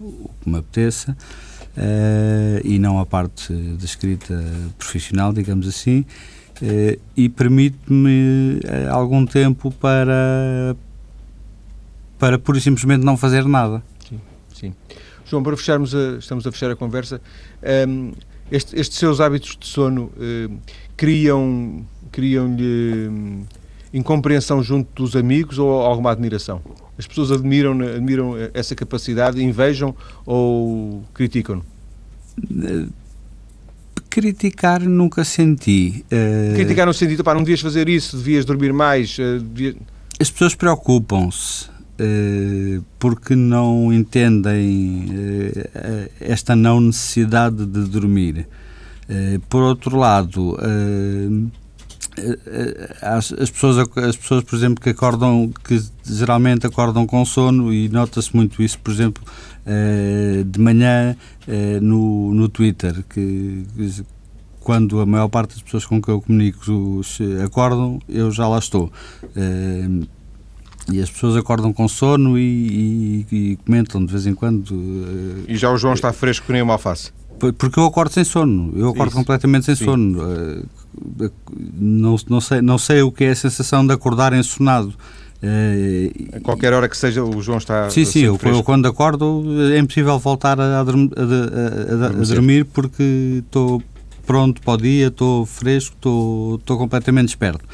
o 0.00 0.30
que 0.40 0.48
me 0.48 0.58
apeteça, 0.58 1.16
uh, 1.76 2.60
e 2.64 2.78
não 2.78 2.98
a 2.98 3.06
parte 3.06 3.52
da 3.52 3.84
escrita 3.84 4.42
profissional, 4.76 5.32
digamos 5.32 5.66
assim, 5.66 6.04
uh, 6.62 7.00
e 7.16 7.28
permite-me 7.28 8.60
uh, 8.64 8.92
algum 8.92 9.24
tempo 9.24 9.70
para, 9.72 10.76
para 12.18 12.38
pura 12.38 12.58
e 12.58 12.60
simplesmente 12.60 13.04
não 13.04 13.16
fazer 13.16 13.44
nada. 13.44 13.82
João, 15.30 15.42
para 15.42 15.56
fecharmos, 15.56 15.94
a, 15.94 16.16
estamos 16.18 16.46
a 16.46 16.52
fechar 16.52 16.70
a 16.70 16.76
conversa, 16.76 17.20
um, 17.62 17.66
ehm, 17.66 18.12
este, 18.50 18.78
estes 18.78 18.98
seus 18.98 19.20
hábitos 19.20 19.56
de 19.60 19.66
sono 19.66 20.10
criam 20.96 21.84
criam-lhe 22.10 23.44
incompreensão 23.92 24.62
junto 24.62 24.90
dos 25.02 25.14
amigos 25.14 25.58
ou 25.58 25.70
alguma 25.70 26.10
admiração? 26.10 26.60
As 26.98 27.06
pessoas 27.06 27.30
admiram, 27.30 27.78
admiram 27.80 28.34
essa 28.52 28.74
capacidade, 28.74 29.42
invejam 29.42 29.94
ou 30.26 31.04
criticam? 31.14 31.62
Criticar 34.10 34.80
nunca 34.82 35.24
senti. 35.24 36.04
Uh... 36.10 36.56
Criticar 36.56 36.86
no 36.86 36.94
sentido, 36.94 37.22
pá, 37.22 37.34
não 37.34 37.42
devias 37.42 37.60
fazer 37.60 37.88
isso, 37.88 38.16
devias 38.16 38.44
dormir 38.44 38.72
mais. 38.72 39.16
Uh, 39.18 39.38
devia... 39.38 39.76
As 40.18 40.30
pessoas 40.30 40.54
preocupam-se 40.54 41.77
porque 42.98 43.34
não 43.34 43.92
entendem 43.92 45.06
esta 46.20 46.54
não 46.54 46.80
necessidade 46.80 47.66
de 47.66 47.84
dormir. 47.84 48.46
por 49.48 49.62
outro 49.62 49.96
lado, 49.96 50.56
as, 53.02 53.32
as, 53.32 53.50
pessoas, 53.50 53.78
as 53.96 54.16
pessoas, 54.16 54.44
por 54.44 54.56
exemplo, 54.56 54.82
que 54.82 54.90
acordam, 54.90 55.52
que 55.64 55.82
geralmente 56.04 56.66
acordam 56.66 57.06
com 57.06 57.24
sono 57.24 57.72
e 57.72 57.88
nota-se 57.88 58.34
muito 58.34 58.62
isso, 58.62 58.78
por 58.78 58.92
exemplo, 58.92 59.22
eh, 59.66 60.44
de 60.46 60.58
manhã 60.60 61.16
eh, 61.46 61.78
no, 61.80 62.34
no 62.34 62.48
Twitter, 62.48 63.04
que 63.08 63.66
quando 64.60 65.00
a 65.00 65.06
maior 65.06 65.28
parte 65.28 65.54
das 65.54 65.62
pessoas 65.62 65.86
com 65.86 66.00
que 66.00 66.08
eu 66.08 66.20
comunico 66.20 67.02
acordam, 67.44 68.00
eu 68.08 68.30
já 68.30 68.48
lá 68.48 68.58
estou. 68.58 68.92
E 70.90 71.00
as 71.00 71.10
pessoas 71.10 71.36
acordam 71.36 71.72
com 71.72 71.86
sono 71.86 72.38
e, 72.38 73.26
e, 73.30 73.36
e 73.36 73.56
comentam 73.56 74.04
de 74.04 74.10
vez 74.10 74.26
em 74.26 74.34
quando. 74.34 74.74
E 75.46 75.56
já 75.56 75.70
o 75.70 75.76
João 75.76 75.94
está 75.94 76.12
fresco 76.12 76.46
que 76.46 76.52
nem 76.52 76.62
uma 76.62 76.74
alface? 76.74 77.10
Porque 77.38 77.78
eu 77.78 77.84
acordo 77.84 78.12
sem 78.12 78.24
sono, 78.24 78.72
eu 78.74 78.88
acordo 78.88 79.10
Isso. 79.10 79.16
completamente 79.16 79.66
sem 79.66 79.76
Sim. 79.76 79.84
sono. 79.84 80.18
Eh, 81.20 81.30
não, 81.78 82.16
não, 82.28 82.40
sei, 82.40 82.60
não 82.60 82.78
sei 82.78 83.02
o 83.02 83.12
que 83.12 83.24
é 83.24 83.30
a 83.30 83.36
sensação 83.36 83.86
de 83.86 83.92
acordar 83.92 84.32
ensonado. 84.32 84.92
Eh, 85.40 86.10
a 86.32 86.40
qualquer 86.40 86.72
hora 86.72 86.88
que 86.88 86.96
seja, 86.96 87.22
o 87.22 87.40
João 87.40 87.58
está. 87.58 87.88
Sim, 87.90 88.04
sim, 88.04 88.20
eu, 88.20 88.38
eu, 88.42 88.62
quando 88.64 88.86
acordo 88.86 89.44
é 89.72 89.78
impossível 89.78 90.18
voltar 90.18 90.60
a, 90.60 90.64
a, 90.64 90.80
a, 90.80 92.06
a 92.06 92.24
dormir 92.24 92.64
porque 92.64 93.42
estou 93.44 93.80
pronto 94.26 94.60
para 94.60 94.74
o 94.74 94.76
dia, 94.76 95.06
estou 95.06 95.46
fresco, 95.46 95.94
estou, 95.96 96.76
completamente 96.76 97.26
desperto. 97.26 97.64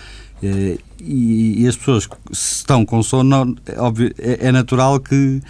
Eh, 0.45 0.79
e, 1.01 1.63
e, 1.63 1.69
as 1.69 1.77
pessoas 1.77 2.07
que 2.07 2.17
estão 2.31 2.85
com 2.85 3.03
sono, 3.03 3.57
é, 3.67 3.81
óbvio, 3.81 4.13
é, 4.19 4.49
é 4.49 4.53
natural 4.53 5.01
que 5.01 5.41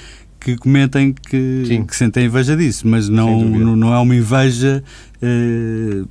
que 0.45 0.59
comentem 0.59 1.15
que, 1.15 1.85
que 1.89 1.97
sentem 1.97 2.27
inveja 2.27 2.55
disso, 2.55 2.87
mas 2.87 3.09
não, 3.09 3.43
não, 3.43 3.75
não, 3.75 3.95
é 3.95 3.99
uma 3.99 4.15
inveja. 4.15 4.85
Eh, 5.23 6.05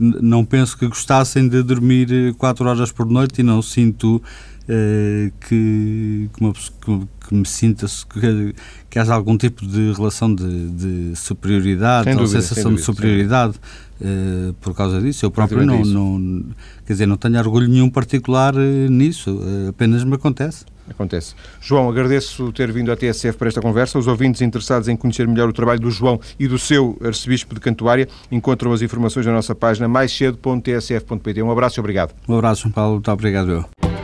não 0.00 0.44
penso 0.44 0.76
que 0.76 0.88
gostassem 0.88 1.48
de 1.48 1.62
dormir 1.62 2.34
4 2.34 2.68
horas 2.68 2.90
por 2.90 3.06
noite 3.06 3.38
e 3.38 3.44
não 3.44 3.62
sinto 3.62 4.20
eh, 4.68 5.30
que, 5.40 6.28
que, 6.34 6.40
uma, 6.40 6.52
que, 6.52 7.28
que, 7.28 7.34
me 7.34 7.46
sinta 7.46 7.86
que, 8.12 8.54
que 8.90 8.98
haja 8.98 9.14
algum 9.14 9.38
tipo 9.38 9.64
de 9.64 9.92
relação 9.92 10.34
de, 10.34 10.70
de 10.70 11.12
superioridade 11.14 12.10
ou 12.10 12.26
sensação 12.26 12.72
dúvida, 12.72 12.80
de 12.80 12.84
superioridade 12.84 13.54
eh, 14.00 14.52
por 14.60 14.74
causa 14.74 15.00
disso. 15.00 15.26
Eu 15.26 15.30
próprio 15.30 15.64
não, 15.64 15.82
não, 15.82 16.44
quer 16.86 16.92
dizer, 16.92 17.06
não 17.06 17.16
tenho 17.16 17.38
orgulho 17.38 17.68
nenhum 17.68 17.90
particular 17.90 18.54
eh, 18.56 18.88
nisso, 18.88 19.40
apenas 19.68 20.04
me 20.04 20.14
acontece. 20.14 20.64
Acontece. 20.88 21.34
João, 21.60 21.88
agradeço 21.88 22.52
ter 22.52 22.70
vindo 22.70 22.92
à 22.92 22.96
TSF 22.96 23.36
para 23.36 23.48
esta 23.48 23.60
conversa. 23.60 23.98
Os 23.98 24.06
ouvintes 24.06 24.40
interessados 24.40 24.88
em 24.88 24.96
conhecer 24.96 25.26
melhor 25.26 25.48
o 25.48 25.52
trabalho 25.52 25.80
do 25.80 25.90
João 25.90 26.20
e 26.38 26.46
do 26.46 26.58
seu 26.58 26.96
arcebispo 27.04 27.54
de 27.54 27.60
Cantuária 27.60 28.08
encontram 28.30 28.72
as 28.72 28.82
informações 28.82 29.26
na 29.26 29.32
nossa 29.32 29.54
página 29.54 29.88
maiscedo.tsf.pt. 29.88 31.42
Um 31.42 31.50
abraço 31.50 31.78
e 31.78 31.80
obrigado. 31.80 32.14
Um 32.28 32.34
abraço, 32.34 32.70
Paulo. 32.70 32.94
Muito 32.94 33.10
obrigado. 33.10 33.50
Eu. 33.50 33.95